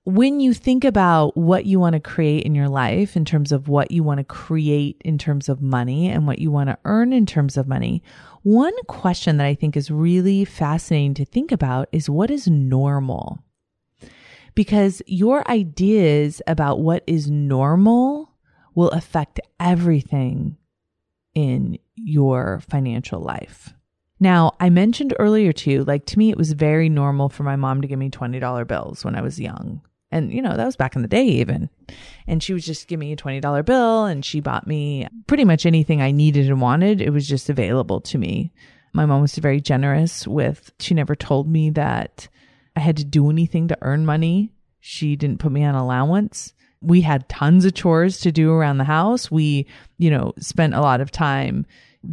when 0.04 0.40
you 0.40 0.54
think 0.54 0.84
about 0.84 1.36
what 1.36 1.66
you 1.66 1.78
want 1.78 1.92
to 1.92 2.00
create 2.00 2.44
in 2.44 2.54
your 2.54 2.68
life 2.68 3.14
in 3.14 3.26
terms 3.26 3.52
of 3.52 3.68
what 3.68 3.90
you 3.90 4.02
want 4.02 4.18
to 4.18 4.24
create 4.24 5.00
in 5.04 5.18
terms 5.18 5.50
of 5.50 5.60
money 5.60 6.08
and 6.08 6.26
what 6.26 6.38
you 6.38 6.50
want 6.50 6.70
to 6.70 6.78
earn 6.86 7.12
in 7.12 7.26
terms 7.26 7.56
of 7.56 7.68
money, 7.68 8.02
one 8.42 8.74
question 8.86 9.36
that 9.36 9.46
I 9.46 9.54
think 9.54 9.76
is 9.76 9.90
really 9.90 10.46
fascinating 10.46 11.14
to 11.14 11.24
think 11.26 11.52
about 11.52 11.88
is 11.92 12.08
what 12.08 12.30
is 12.30 12.48
normal? 12.48 13.38
Because 14.54 15.02
your 15.06 15.48
ideas 15.50 16.40
about 16.46 16.80
what 16.80 17.04
is 17.06 17.30
normal 17.30 18.32
will 18.78 18.90
affect 18.90 19.40
everything 19.58 20.56
in 21.34 21.76
your 21.96 22.60
financial 22.70 23.20
life. 23.20 23.74
Now, 24.20 24.54
I 24.60 24.70
mentioned 24.70 25.16
earlier 25.18 25.52
to 25.52 25.70
you, 25.72 25.82
like 25.82 26.06
to 26.06 26.18
me, 26.18 26.30
it 26.30 26.38
was 26.38 26.52
very 26.52 26.88
normal 26.88 27.28
for 27.28 27.42
my 27.42 27.56
mom 27.56 27.82
to 27.82 27.88
give 27.88 27.98
me 27.98 28.08
$20 28.08 28.68
bills 28.68 29.04
when 29.04 29.16
I 29.16 29.20
was 29.20 29.40
young. 29.40 29.80
And, 30.12 30.32
you 30.32 30.40
know, 30.40 30.56
that 30.56 30.64
was 30.64 30.76
back 30.76 30.94
in 30.94 31.02
the 31.02 31.08
day 31.08 31.24
even. 31.24 31.70
And 32.28 32.40
she 32.40 32.52
would 32.52 32.62
just 32.62 32.86
give 32.86 33.00
me 33.00 33.12
a 33.12 33.16
$20 33.16 33.64
bill 33.64 34.04
and 34.04 34.24
she 34.24 34.38
bought 34.38 34.68
me 34.68 35.08
pretty 35.26 35.44
much 35.44 35.66
anything 35.66 36.00
I 36.00 36.12
needed 36.12 36.46
and 36.46 36.60
wanted. 36.60 37.00
It 37.00 37.10
was 37.10 37.26
just 37.26 37.50
available 37.50 38.00
to 38.02 38.16
me. 38.16 38.52
My 38.92 39.06
mom 39.06 39.22
was 39.22 39.34
very 39.34 39.60
generous 39.60 40.24
with, 40.24 40.70
she 40.78 40.94
never 40.94 41.16
told 41.16 41.48
me 41.48 41.70
that 41.70 42.28
I 42.76 42.80
had 42.80 42.98
to 42.98 43.04
do 43.04 43.28
anything 43.28 43.66
to 43.68 43.78
earn 43.82 44.06
money. 44.06 44.52
She 44.78 45.16
didn't 45.16 45.40
put 45.40 45.50
me 45.50 45.64
on 45.64 45.74
allowance. 45.74 46.54
We 46.80 47.00
had 47.00 47.28
tons 47.28 47.64
of 47.64 47.74
chores 47.74 48.20
to 48.20 48.32
do 48.32 48.52
around 48.52 48.78
the 48.78 48.84
house. 48.84 49.30
We, 49.30 49.66
you 49.98 50.10
know, 50.10 50.32
spent 50.38 50.74
a 50.74 50.80
lot 50.80 51.00
of 51.00 51.10
time 51.10 51.66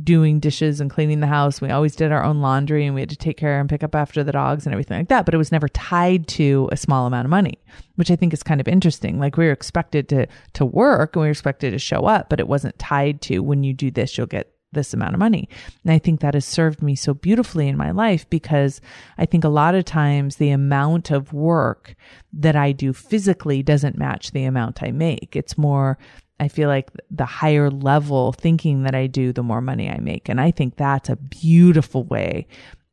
doing 0.04 0.40
dishes 0.40 0.82
and 0.82 0.90
cleaning 0.90 1.20
the 1.20 1.28
house. 1.28 1.62
We 1.62 1.70
always 1.70 1.96
did 1.96 2.12
our 2.12 2.24
own 2.24 2.42
laundry 2.42 2.86
and 2.86 2.96
we 2.96 3.02
had 3.02 3.10
to 3.10 3.16
take 3.16 3.38
care 3.38 3.60
and 3.60 3.70
pick 3.70 3.84
up 3.84 3.94
after 3.94 4.24
the 4.24 4.32
dogs 4.32 4.66
and 4.66 4.74
everything 4.74 4.98
like 4.98 5.10
that. 5.10 5.26
But 5.26 5.36
it 5.36 5.38
was 5.38 5.52
never 5.52 5.68
tied 5.70 6.28
to 6.30 6.70
a 6.72 6.78
small 6.78 7.06
amount 7.06 7.26
of 7.26 7.30
money, 7.30 7.60
which 7.96 8.10
I 8.10 8.16
think 8.16 8.34
is 8.34 8.44
kind 8.44 8.60
of 8.60 8.68
interesting. 8.68 9.20
Like 9.20 9.38
we 9.38 9.46
were 9.46 9.52
expected 9.52 10.10
to, 10.10 10.28
to 10.54 10.66
work 10.66 11.16
and 11.16 11.22
we 11.22 11.28
were 11.28 11.32
expected 11.32 11.72
to 11.72 11.80
show 11.80 12.06
up, 12.06 12.30
but 12.30 12.40
it 12.40 12.48
wasn't 12.48 12.78
tied 12.80 13.22
to 13.24 13.40
when 13.40 13.64
you 13.64 13.74
do 13.74 13.92
this, 13.92 14.18
you'll 14.18 14.28
get 14.28 14.55
this 14.76 14.94
amount 14.94 15.16
of 15.16 15.20
money. 15.20 15.50
And 15.84 15.92
I 15.92 15.98
think 15.98 16.20
that 16.20 16.36
has 16.36 16.46
served 16.46 16.84
me 16.84 16.96
so 16.96 17.16
beautifully 17.16 17.68
in 17.68 17.76
my 17.76 17.90
life 17.90 18.30
because 18.30 18.80
I 19.18 19.26
think 19.26 19.44
a 19.44 19.50
lot 19.50 19.74
of 19.74 19.86
times 19.86 20.36
the 20.36 20.52
amount 20.52 21.10
of 21.10 21.34
work 21.34 21.96
that 22.34 22.56
I 22.56 22.72
do 22.72 22.94
physically 22.94 23.64
doesn't 23.64 23.98
match 23.98 24.32
the 24.32 24.44
amount 24.44 24.84
I 24.84 24.92
make. 24.92 25.36
It's 25.36 25.58
more 25.58 25.98
I 26.40 26.50
feel 26.50 26.68
like 26.68 26.92
the 27.10 27.26
higher 27.26 27.70
level 27.70 28.34
thinking 28.34 28.84
that 28.84 28.94
I 28.94 29.08
do, 29.08 29.32
the 29.32 29.44
more 29.44 29.62
money 29.62 29.90
I 29.90 30.00
make. 30.00 30.28
And 30.28 30.42
I 30.42 30.52
think 30.52 30.76
that's 30.76 31.10
a 31.10 31.16
beautiful 31.16 32.04
way. 32.04 32.48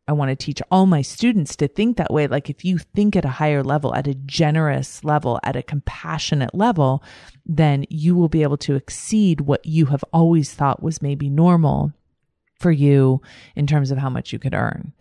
I 0.09 0.13
want 0.13 0.31
to 0.31 0.37
teach 0.37 0.61
all 0.71 0.87
my 0.87 1.01
students 1.01 1.55
to 1.57 1.69
think 1.69 1.97
that 1.97 2.13
way. 2.13 2.27
Like 2.27 2.51
if 2.51 2.65
you 2.65 2.79
think 2.79 3.15
at 3.15 3.25
a 3.25 3.29
higher 3.29 3.63
level, 3.63 3.95
at 3.95 4.09
a 4.09 4.15
generous 4.15 5.05
level, 5.05 5.39
at 5.45 5.57
a 5.57 5.63
compassionate 5.63 6.55
level, 6.55 7.05
then 7.47 7.85
you 7.89 8.17
will 8.17 8.29
be 8.29 8.43
able 8.43 8.57
to 8.59 8.75
exceed 8.75 9.43
what 9.43 9.65
you 9.65 9.87
have 9.87 10.05
always 10.13 10.53
thought 10.53 10.83
was 10.83 11.03
maybe 11.03 11.31
normal 11.31 11.93
for 12.59 12.73
you 12.73 13.21
in 13.57 13.67
terms 13.67 13.91
of 13.91 13.99
how 13.99 14.09
much 14.09 14.33
you 14.33 14.39
could 14.39 14.55
earn. 14.55 14.93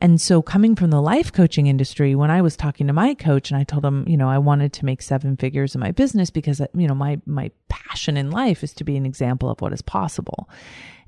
And 0.00 0.20
so 0.20 0.42
coming 0.42 0.74
from 0.74 0.90
the 0.90 1.00
life 1.00 1.32
coaching 1.32 1.66
industry, 1.68 2.14
when 2.14 2.30
I 2.30 2.42
was 2.42 2.56
talking 2.56 2.88
to 2.88 2.92
my 2.92 3.14
coach 3.14 3.50
and 3.50 3.60
I 3.60 3.64
told 3.64 3.84
him, 3.84 4.08
you 4.08 4.16
know, 4.16 4.28
I 4.28 4.38
wanted 4.38 4.72
to 4.74 4.84
make 4.84 5.00
seven 5.00 5.36
figures 5.36 5.74
in 5.74 5.80
my 5.80 5.92
business 5.92 6.30
because, 6.30 6.60
you 6.74 6.88
know, 6.88 6.94
my, 6.94 7.20
my 7.24 7.50
passion 7.68 8.16
in 8.16 8.30
life 8.30 8.64
is 8.64 8.72
to 8.74 8.84
be 8.84 8.96
an 8.96 9.06
example 9.06 9.48
of 9.48 9.60
what 9.60 9.72
is 9.72 9.82
possible. 9.82 10.48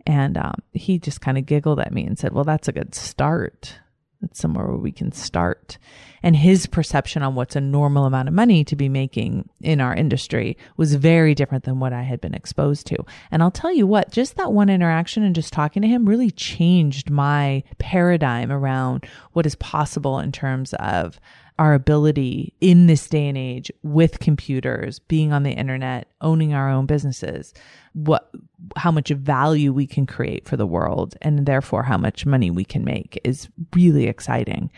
And 0.06 0.36
um, 0.36 0.54
he 0.72 0.98
just 0.98 1.20
kind 1.20 1.38
of 1.38 1.46
giggled 1.46 1.80
at 1.80 1.92
me 1.92 2.04
and 2.04 2.18
said, 2.18 2.32
well, 2.32 2.44
that's 2.44 2.68
a 2.68 2.72
good 2.72 2.94
start. 2.94 3.78
That's 4.20 4.40
somewhere 4.40 4.66
where 4.66 4.76
we 4.76 4.92
can 4.92 5.12
start. 5.12 5.78
And 6.22 6.34
his 6.34 6.66
perception 6.66 7.22
on 7.22 7.34
what's 7.34 7.56
a 7.56 7.60
normal 7.60 8.06
amount 8.06 8.28
of 8.28 8.34
money 8.34 8.64
to 8.64 8.76
be 8.76 8.88
making 8.88 9.48
in 9.60 9.80
our 9.82 9.94
industry 9.94 10.56
was 10.78 10.94
very 10.94 11.34
different 11.34 11.64
than 11.64 11.80
what 11.80 11.92
I 11.92 12.02
had 12.02 12.22
been 12.22 12.32
exposed 12.32 12.86
to. 12.86 12.96
And 13.30 13.42
I'll 13.42 13.50
tell 13.50 13.72
you 13.72 13.86
what, 13.86 14.10
just 14.10 14.36
that 14.36 14.52
one 14.52 14.70
interaction 14.70 15.22
and 15.22 15.34
just 15.34 15.52
talking 15.52 15.82
to 15.82 15.88
him 15.88 16.08
really 16.08 16.30
changed 16.30 17.10
my 17.10 17.62
paradigm 17.78 18.50
around 18.50 19.06
what 19.32 19.44
is 19.44 19.56
possible 19.56 20.18
in 20.18 20.32
terms 20.32 20.72
of 20.74 21.20
our 21.58 21.74
ability 21.74 22.52
in 22.60 22.86
this 22.86 23.08
day 23.08 23.28
and 23.28 23.38
age 23.38 23.70
with 23.82 24.18
computers, 24.18 24.98
being 24.98 25.32
on 25.32 25.44
the 25.44 25.52
internet, 25.52 26.08
owning 26.20 26.52
our 26.52 26.68
own 26.68 26.86
businesses, 26.86 27.54
what, 27.92 28.30
how 28.76 28.90
much 28.90 29.10
value 29.10 29.72
we 29.72 29.86
can 29.86 30.04
create 30.04 30.48
for 30.48 30.56
the 30.56 30.66
world 30.66 31.14
and 31.22 31.46
therefore 31.46 31.84
how 31.84 31.96
much 31.96 32.26
money 32.26 32.50
we 32.50 32.64
can 32.64 32.84
make 32.84 33.20
is 33.22 33.48
really 33.74 34.06
exciting. 34.06 34.70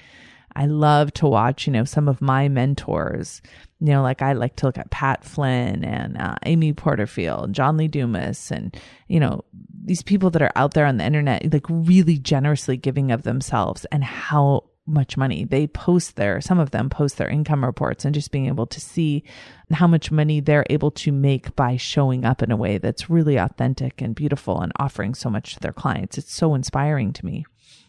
I 0.55 0.67
love 0.67 1.13
to 1.15 1.27
watch, 1.27 1.67
you 1.67 1.73
know, 1.73 1.85
some 1.85 2.09
of 2.09 2.23
my 2.23 2.49
mentors, 2.49 3.43
you 3.79 3.89
know, 3.89 4.03
like 4.03 4.23
I 4.23 4.33
like 4.33 4.57
to 4.57 4.67
look 4.67 4.79
at 4.79 4.91
Pat 4.91 5.23
Flynn 5.23 5.85
and 5.85 6.17
uh, 6.17 6.37
Amy 6.47 6.73
Porterfield, 6.73 7.53
John 7.53 7.77
Lee 7.77 7.89
Dumas, 7.89 8.51
and, 8.51 8.75
you 9.07 9.21
know, 9.21 9.45
these 9.85 10.03
people 10.03 10.31
that 10.31 10.41
are 10.41 10.53
out 10.57 10.73
there 10.73 10.87
on 10.87 10.97
the 10.97 11.05
internet, 11.05 11.53
like 11.53 11.67
really 11.69 12.19
generously 12.19 12.79
giving 12.79 13.13
of 13.13 13.23
themselves 13.23 13.85
and 13.93 14.03
how 14.03 14.65
much 14.87 15.17
money. 15.17 15.45
They 15.45 15.67
post 15.67 16.17
their, 16.17 16.41
some 16.41 16.59
of 16.59 16.71
them 16.71 16.89
post 16.89 17.19
their 17.19 17.29
income 17.29 17.65
reports 17.65 18.05
and 18.05 18.15
just 18.15 18.31
being 18.31 18.47
able 18.47 18.67
to 18.67 18.81
see 18.81 19.25
how 19.73 19.87
much 19.87 20.11
money 20.11 20.41
they're 20.41 20.67
able 20.71 20.93
to 20.93 21.13
make 21.13 21.55
by 21.57 21.77
showing 21.77 22.25
up 22.25 22.43
in 22.43 22.51
a 22.51 22.57
way 22.57 22.79
that's 22.79 23.11
really 23.11 23.37
authentic 23.37 24.01
and 24.01 24.15
beautiful 24.15 24.61
and 24.61 24.73
offering 24.79 25.15
so 25.15 25.29
much 25.29 25.55
to 25.55 25.61
their 25.61 25.73
clients. 25.73 26.19
It's 26.19 26.33
so 26.33 26.55
inspiring 26.55 27.13
to 27.15 27.27
me. 27.27 27.45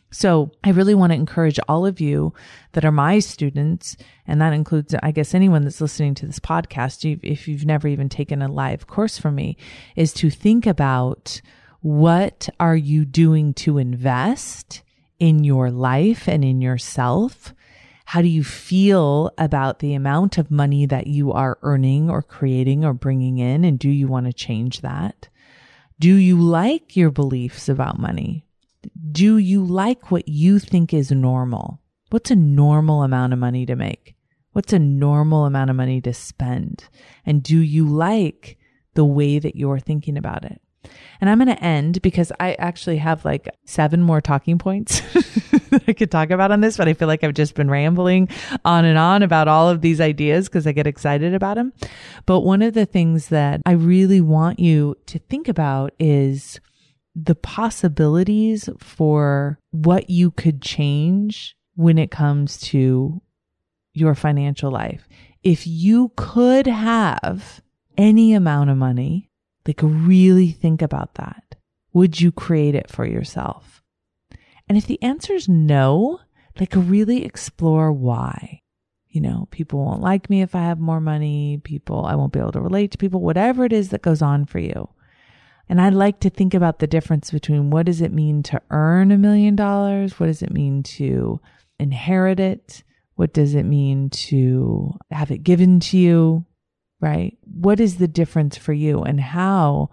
So 0.09 0.51
I 0.63 0.69
really 0.69 0.95
want 0.95 1.11
to 1.11 1.17
encourage 1.17 1.59
all 1.67 1.85
of 1.85 1.99
you 1.99 2.33
that 2.71 2.85
are 2.85 2.91
my 2.91 3.19
students, 3.19 3.97
and 4.25 4.41
that 4.41 4.53
includes, 4.53 4.95
I 5.03 5.11
guess, 5.11 5.33
anyone 5.33 5.63
that's 5.63 5.81
listening 5.81 6.15
to 6.15 6.25
this 6.25 6.39
podcast, 6.39 7.19
if 7.23 7.47
you've 7.47 7.65
never 7.65 7.89
even 7.89 8.07
taken 8.07 8.41
a 8.41 8.47
live 8.47 8.87
course 8.87 9.17
from 9.17 9.35
me, 9.35 9.57
is 9.95 10.13
to 10.13 10.29
think 10.29 10.65
about 10.65 11.41
what 11.81 12.47
are 12.59 12.75
you 12.75 13.03
doing 13.03 13.53
to 13.55 13.77
invest 13.77 14.81
in 15.19 15.43
your 15.43 15.71
life 15.71 16.27
and 16.27 16.43
in 16.43 16.61
yourself? 16.61 17.53
How 18.05 18.21
do 18.21 18.27
you 18.27 18.43
feel 18.43 19.31
about 19.37 19.79
the 19.79 19.93
amount 19.93 20.37
of 20.37 20.49
money 20.49 20.85
that 20.85 21.07
you 21.07 21.33
are 21.33 21.57
earning 21.61 22.09
or 22.09 22.21
creating 22.21 22.85
or 22.85 22.93
bringing 22.93 23.37
in? 23.37 23.65
And 23.65 23.77
do 23.77 23.89
you 23.89 24.07
want 24.07 24.27
to 24.27 24.33
change 24.33 24.81
that? 24.81 25.27
Do 25.99 26.15
you 26.15 26.39
like 26.39 26.95
your 26.95 27.11
beliefs 27.11 27.67
about 27.67 27.99
money? 27.99 28.45
Do 29.11 29.37
you 29.37 29.63
like 29.63 30.11
what 30.11 30.27
you 30.27 30.59
think 30.59 30.93
is 30.93 31.11
normal? 31.11 31.81
What's 32.09 32.31
a 32.31 32.35
normal 32.35 33.03
amount 33.03 33.33
of 33.33 33.39
money 33.39 33.65
to 33.65 33.75
make? 33.75 34.15
What's 34.53 34.73
a 34.73 34.79
normal 34.79 35.45
amount 35.45 35.69
of 35.69 35.75
money 35.75 35.99
to 36.01 36.13
spend? 36.13 36.85
And 37.25 37.43
do 37.43 37.59
you 37.59 37.85
like 37.85 38.57
the 38.93 39.05
way 39.05 39.37
that 39.39 39.55
you're 39.55 39.79
thinking 39.79 40.17
about 40.17 40.45
it? 40.45 40.61
And 41.19 41.29
I'm 41.29 41.37
going 41.39 41.55
to 41.55 41.63
end 41.63 42.01
because 42.01 42.31
I 42.39 42.53
actually 42.53 42.97
have 42.97 43.25
like 43.25 43.47
seven 43.65 44.01
more 44.01 44.21
talking 44.21 44.57
points 44.57 45.01
that 45.69 45.83
I 45.87 45.93
could 45.93 46.11
talk 46.11 46.29
about 46.29 46.51
on 46.51 46.61
this, 46.61 46.77
but 46.77 46.87
I 46.87 46.93
feel 46.93 47.07
like 47.07 47.23
I've 47.23 47.33
just 47.33 47.55
been 47.55 47.69
rambling 47.69 48.29
on 48.65 48.85
and 48.85 48.97
on 48.97 49.23
about 49.23 49.47
all 49.47 49.69
of 49.69 49.81
these 49.81 49.99
ideas 49.99 50.47
because 50.47 50.67
I 50.67 50.71
get 50.71 50.87
excited 50.87 51.33
about 51.33 51.55
them. 51.55 51.73
But 52.25 52.41
one 52.41 52.61
of 52.61 52.73
the 52.73 52.85
things 52.85 53.29
that 53.29 53.61
I 53.65 53.71
really 53.71 54.21
want 54.21 54.59
you 54.59 54.95
to 55.07 55.19
think 55.19 55.47
about 55.47 55.93
is 55.99 56.59
the 57.15 57.35
possibilities 57.35 58.69
for 58.77 59.59
what 59.71 60.09
you 60.09 60.29
could 60.31 60.61
change 60.61 61.55
when 61.75 61.97
it 61.97 62.11
comes 62.11 62.59
to 62.59 63.21
your 63.93 64.13
financial 64.13 64.71
life. 64.71 65.07
If 65.43 65.65
you 65.65 66.11
could 66.15 66.67
have 66.67 67.61
any 67.97 68.33
amount 68.33 68.69
of 68.69 68.77
money, 68.77 69.26
like 69.67 69.79
really 69.83 70.51
think 70.51 70.81
about 70.81 71.15
that. 71.15 71.55
Would 71.93 72.21
you 72.21 72.31
create 72.31 72.75
it 72.75 72.89
for 72.89 73.05
yourself? 73.05 73.83
And 74.67 74.77
if 74.77 74.87
the 74.87 75.01
answer 75.01 75.33
is 75.33 75.47
no, 75.47 76.19
like 76.59 76.73
really 76.75 77.25
explore 77.25 77.91
why. 77.91 78.61
You 79.09 79.21
know, 79.21 79.47
people 79.51 79.83
won't 79.83 80.01
like 80.01 80.29
me 80.29 80.41
if 80.41 80.53
I 80.53 80.63
have 80.63 80.79
more 80.79 80.99
money. 80.99 81.59
People, 81.63 82.05
I 82.05 82.15
won't 82.15 82.33
be 82.33 82.39
able 82.39 82.51
to 82.51 82.61
relate 82.61 82.91
to 82.91 82.97
people, 82.97 83.21
whatever 83.21 83.65
it 83.65 83.73
is 83.73 83.89
that 83.89 84.01
goes 84.01 84.21
on 84.21 84.45
for 84.45 84.59
you. 84.59 84.89
And 85.69 85.81
I 85.81 85.89
like 85.89 86.19
to 86.21 86.29
think 86.29 86.53
about 86.53 86.79
the 86.79 86.87
difference 86.87 87.31
between 87.31 87.69
what 87.71 87.87
does 87.87 88.01
it 88.01 88.13
mean 88.13 88.43
to 88.43 88.61
earn 88.69 89.11
a 89.11 89.17
million 89.17 89.55
dollars? 89.55 90.19
What 90.19 90.27
does 90.27 90.41
it 90.41 90.51
mean 90.51 90.83
to 90.83 91.41
inherit 91.79 92.39
it? 92.39 92.83
What 93.15 93.33
does 93.33 93.55
it 93.55 93.63
mean 93.63 94.09
to 94.11 94.97
have 95.11 95.31
it 95.31 95.43
given 95.43 95.79
to 95.81 95.97
you? 95.97 96.45
Right? 96.99 97.37
What 97.43 97.79
is 97.79 97.97
the 97.97 98.07
difference 98.07 98.57
for 98.57 98.73
you 98.73 99.03
and 99.03 99.19
how 99.19 99.91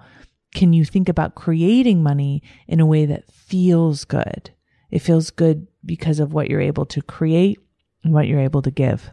can 0.54 0.72
you 0.72 0.84
think 0.84 1.08
about 1.08 1.34
creating 1.34 2.02
money 2.02 2.42
in 2.66 2.80
a 2.80 2.86
way 2.86 3.04
that 3.06 3.30
feels 3.30 4.04
good? 4.04 4.50
It 4.90 5.00
feels 5.00 5.30
good 5.30 5.66
because 5.84 6.20
of 6.20 6.32
what 6.32 6.48
you're 6.48 6.60
able 6.60 6.86
to 6.86 7.02
create 7.02 7.58
and 8.02 8.14
what 8.14 8.26
you're 8.26 8.40
able 8.40 8.62
to 8.62 8.70
give. 8.70 9.10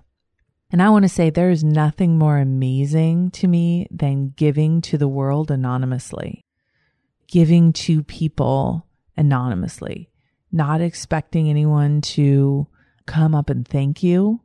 And 0.72 0.82
I 0.82 0.90
want 0.90 1.04
to 1.04 1.10
say 1.10 1.30
there 1.30 1.50
is 1.50 1.64
nothing 1.64 2.18
more 2.18 2.38
amazing 2.38 3.32
to 3.32 3.48
me 3.48 3.88
than 3.92 4.34
giving 4.38 4.80
to 4.82 4.98
the 4.98 5.08
world 5.08 5.52
anonymously, 5.52 6.46
giving 7.28 7.74
to 7.74 8.04
people 8.04 8.88
anonymously, 9.18 10.10
not 10.52 10.80
expecting 10.80 11.50
anyone 11.50 12.00
to 12.02 12.68
come 13.06 13.36
up 13.36 13.50
and 13.50 13.68
thank 13.68 14.02
you, 14.02 14.40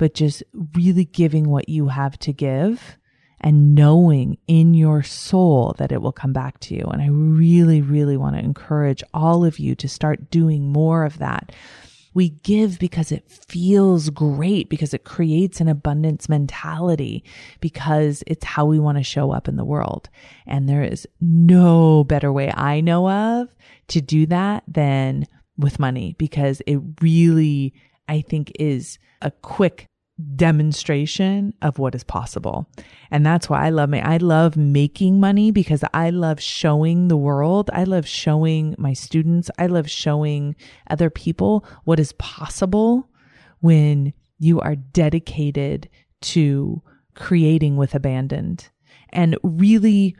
but 0.00 0.14
just 0.14 0.42
really 0.74 1.04
giving 1.04 1.50
what 1.50 1.68
you 1.68 1.88
have 1.88 2.18
to 2.18 2.32
give 2.32 2.96
and 3.42 3.74
knowing 3.74 4.38
in 4.46 4.72
your 4.72 5.02
soul 5.02 5.74
that 5.76 5.92
it 5.92 6.00
will 6.00 6.10
come 6.10 6.32
back 6.32 6.58
to 6.58 6.74
you. 6.74 6.88
And 6.90 7.02
I 7.02 7.08
really, 7.08 7.82
really 7.82 8.16
want 8.16 8.34
to 8.34 8.42
encourage 8.42 9.02
all 9.12 9.44
of 9.44 9.58
you 9.58 9.74
to 9.74 9.90
start 9.90 10.30
doing 10.30 10.72
more 10.72 11.04
of 11.04 11.18
that. 11.18 11.52
We 12.14 12.30
give 12.30 12.78
because 12.78 13.12
it 13.12 13.30
feels 13.30 14.08
great, 14.08 14.70
because 14.70 14.94
it 14.94 15.04
creates 15.04 15.60
an 15.60 15.68
abundance 15.68 16.30
mentality, 16.30 17.22
because 17.60 18.24
it's 18.26 18.44
how 18.46 18.64
we 18.64 18.78
want 18.78 18.96
to 18.96 19.04
show 19.04 19.30
up 19.32 19.48
in 19.48 19.56
the 19.56 19.66
world. 19.66 20.08
And 20.46 20.66
there 20.66 20.82
is 20.82 21.06
no 21.20 22.04
better 22.04 22.32
way 22.32 22.50
I 22.56 22.80
know 22.80 23.06
of 23.10 23.54
to 23.88 24.00
do 24.00 24.24
that 24.26 24.64
than 24.66 25.26
with 25.58 25.78
money 25.78 26.14
because 26.16 26.62
it 26.66 26.80
really, 27.02 27.74
I 28.08 28.22
think, 28.22 28.50
is 28.58 28.98
a 29.20 29.30
quick 29.30 29.89
demonstration 30.36 31.54
of 31.62 31.78
what 31.78 31.94
is 31.94 32.04
possible. 32.04 32.68
And 33.10 33.24
that's 33.24 33.48
why 33.48 33.66
I 33.66 33.70
love 33.70 33.90
me. 33.90 34.00
I 34.00 34.18
love 34.18 34.56
making 34.56 35.20
money 35.20 35.50
because 35.50 35.84
I 35.92 36.10
love 36.10 36.40
showing 36.40 37.08
the 37.08 37.16
world. 37.16 37.70
I 37.72 37.84
love 37.84 38.06
showing 38.06 38.74
my 38.78 38.92
students. 38.92 39.50
I 39.58 39.66
love 39.66 39.90
showing 39.90 40.56
other 40.88 41.10
people 41.10 41.64
what 41.84 42.00
is 42.00 42.12
possible 42.12 43.08
when 43.60 44.12
you 44.38 44.60
are 44.60 44.76
dedicated 44.76 45.88
to 46.22 46.82
creating 47.14 47.76
with 47.76 47.94
abandoned 47.94 48.68
and 49.10 49.36
really 49.42 50.16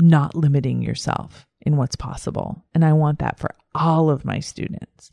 not 0.00 0.34
limiting 0.34 0.82
yourself 0.82 1.46
in 1.62 1.76
what's 1.76 1.96
possible. 1.96 2.64
And 2.74 2.84
I 2.84 2.92
want 2.92 3.18
that 3.18 3.38
for 3.38 3.54
all 3.74 4.10
of 4.10 4.24
my 4.24 4.40
students. 4.40 5.10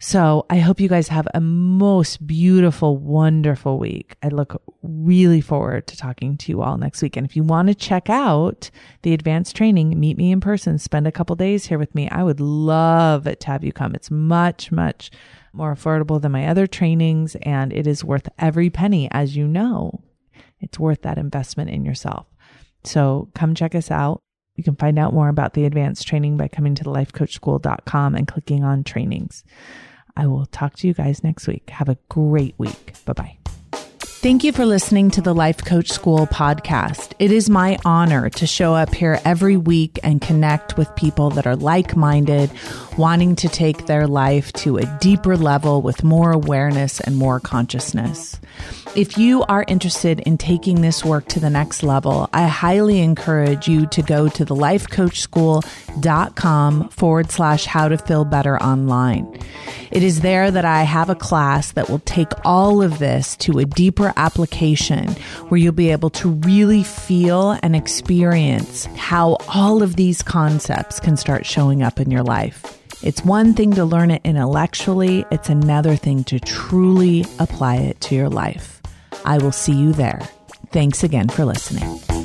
So 0.00 0.46
I 0.48 0.58
hope 0.58 0.78
you 0.78 0.88
guys 0.88 1.08
have 1.08 1.26
a 1.34 1.40
most 1.40 2.24
beautiful, 2.24 2.96
wonderful 2.96 3.78
week. 3.78 4.16
I 4.22 4.28
look 4.28 4.62
really 4.82 5.40
forward 5.40 5.88
to 5.88 5.96
talking 5.96 6.36
to 6.38 6.52
you 6.52 6.62
all 6.62 6.78
next 6.78 7.02
week. 7.02 7.16
And 7.16 7.26
if 7.26 7.34
you 7.34 7.42
want 7.42 7.66
to 7.66 7.74
check 7.74 8.08
out 8.08 8.70
the 9.02 9.12
advanced 9.12 9.56
training, 9.56 9.98
meet 9.98 10.16
me 10.16 10.30
in 10.30 10.40
person, 10.40 10.78
spend 10.78 11.08
a 11.08 11.12
couple 11.12 11.34
days 11.34 11.66
here 11.66 11.78
with 11.78 11.94
me. 11.96 12.08
I 12.10 12.22
would 12.22 12.38
love 12.38 13.26
it 13.26 13.40
to 13.40 13.46
have 13.48 13.64
you 13.64 13.72
come. 13.72 13.96
It's 13.96 14.10
much, 14.10 14.70
much 14.70 15.10
more 15.52 15.74
affordable 15.74 16.20
than 16.20 16.30
my 16.30 16.46
other 16.46 16.68
trainings 16.68 17.36
and 17.42 17.72
it 17.72 17.88
is 17.88 18.04
worth 18.04 18.28
every 18.38 18.70
penny. 18.70 19.08
As 19.10 19.36
you 19.36 19.48
know, 19.48 20.04
it's 20.60 20.78
worth 20.78 21.02
that 21.02 21.18
investment 21.18 21.70
in 21.70 21.84
yourself. 21.84 22.26
So 22.84 23.30
come 23.34 23.52
check 23.52 23.74
us 23.74 23.90
out. 23.90 24.20
You 24.58 24.64
can 24.64 24.74
find 24.74 24.98
out 24.98 25.14
more 25.14 25.28
about 25.28 25.54
the 25.54 25.66
advanced 25.66 26.08
training 26.08 26.36
by 26.36 26.48
coming 26.48 26.74
to 26.74 26.84
lifecoachschool.com 26.84 28.16
and 28.16 28.26
clicking 28.26 28.64
on 28.64 28.82
trainings. 28.82 29.44
I 30.16 30.26
will 30.26 30.46
talk 30.46 30.74
to 30.78 30.88
you 30.88 30.94
guys 30.94 31.22
next 31.22 31.46
week. 31.46 31.70
Have 31.70 31.88
a 31.88 31.96
great 32.08 32.56
week. 32.58 32.92
Bye 33.04 33.12
bye. 33.12 33.38
Thank 34.20 34.42
you 34.42 34.50
for 34.50 34.66
listening 34.66 35.12
to 35.12 35.20
the 35.20 35.32
Life 35.32 35.64
Coach 35.64 35.90
School 35.90 36.26
podcast. 36.26 37.12
It 37.20 37.30
is 37.30 37.48
my 37.48 37.78
honor 37.84 38.28
to 38.30 38.48
show 38.48 38.74
up 38.74 38.92
here 38.92 39.20
every 39.24 39.56
week 39.56 40.00
and 40.02 40.20
connect 40.20 40.76
with 40.76 40.92
people 40.96 41.30
that 41.30 41.46
are 41.46 41.54
like 41.54 41.94
minded, 41.94 42.50
wanting 42.96 43.36
to 43.36 43.48
take 43.48 43.86
their 43.86 44.08
life 44.08 44.52
to 44.54 44.78
a 44.78 44.98
deeper 44.98 45.36
level 45.36 45.82
with 45.82 46.02
more 46.02 46.32
awareness 46.32 46.98
and 46.98 47.16
more 47.16 47.38
consciousness. 47.38 48.40
If 48.96 49.18
you 49.18 49.42
are 49.44 49.64
interested 49.68 50.18
in 50.20 50.38
taking 50.38 50.80
this 50.80 51.04
work 51.04 51.28
to 51.28 51.38
the 51.38 51.50
next 51.50 51.82
level, 51.82 52.30
I 52.32 52.46
highly 52.48 53.00
encourage 53.00 53.68
you 53.68 53.84
to 53.86 54.00
go 54.02 54.28
to 54.28 54.44
the 54.44 54.56
lifecoachschool.com 54.56 56.88
forward 56.88 57.30
slash 57.30 57.66
how 57.66 57.88
to 57.88 57.98
feel 57.98 58.24
better 58.24 58.60
online. 58.60 59.38
It 59.92 60.02
is 60.02 60.22
there 60.22 60.50
that 60.50 60.64
I 60.64 60.82
have 60.82 61.10
a 61.10 61.14
class 61.14 61.70
that 61.72 61.88
will 61.88 62.00
take 62.00 62.32
all 62.44 62.82
of 62.82 62.98
this 62.98 63.36
to 63.36 63.58
a 63.58 63.64
deeper 63.64 64.12
application 64.16 65.10
where 65.48 65.58
you'll 65.58 65.72
be 65.72 65.92
able 65.92 66.10
to 66.10 66.30
really 66.30 66.82
feel 66.82 67.52
and 67.62 67.76
experience 67.76 68.86
how 68.96 69.36
all 69.48 69.82
of 69.82 69.96
these 69.96 70.22
concepts 70.22 70.98
can 70.98 71.16
start 71.16 71.46
showing 71.46 71.82
up 71.82 72.00
in 72.00 72.10
your 72.10 72.24
life. 72.24 72.78
It's 73.02 73.24
one 73.24 73.54
thing 73.54 73.74
to 73.74 73.84
learn 73.84 74.10
it 74.10 74.22
intellectually, 74.24 75.24
it's 75.30 75.48
another 75.48 75.94
thing 75.94 76.24
to 76.24 76.40
truly 76.40 77.24
apply 77.38 77.76
it 77.76 78.00
to 78.02 78.16
your 78.16 78.28
life. 78.28 78.77
I 79.24 79.38
will 79.38 79.52
see 79.52 79.74
you 79.74 79.92
there. 79.92 80.20
Thanks 80.70 81.04
again 81.04 81.28
for 81.28 81.44
listening. 81.44 82.17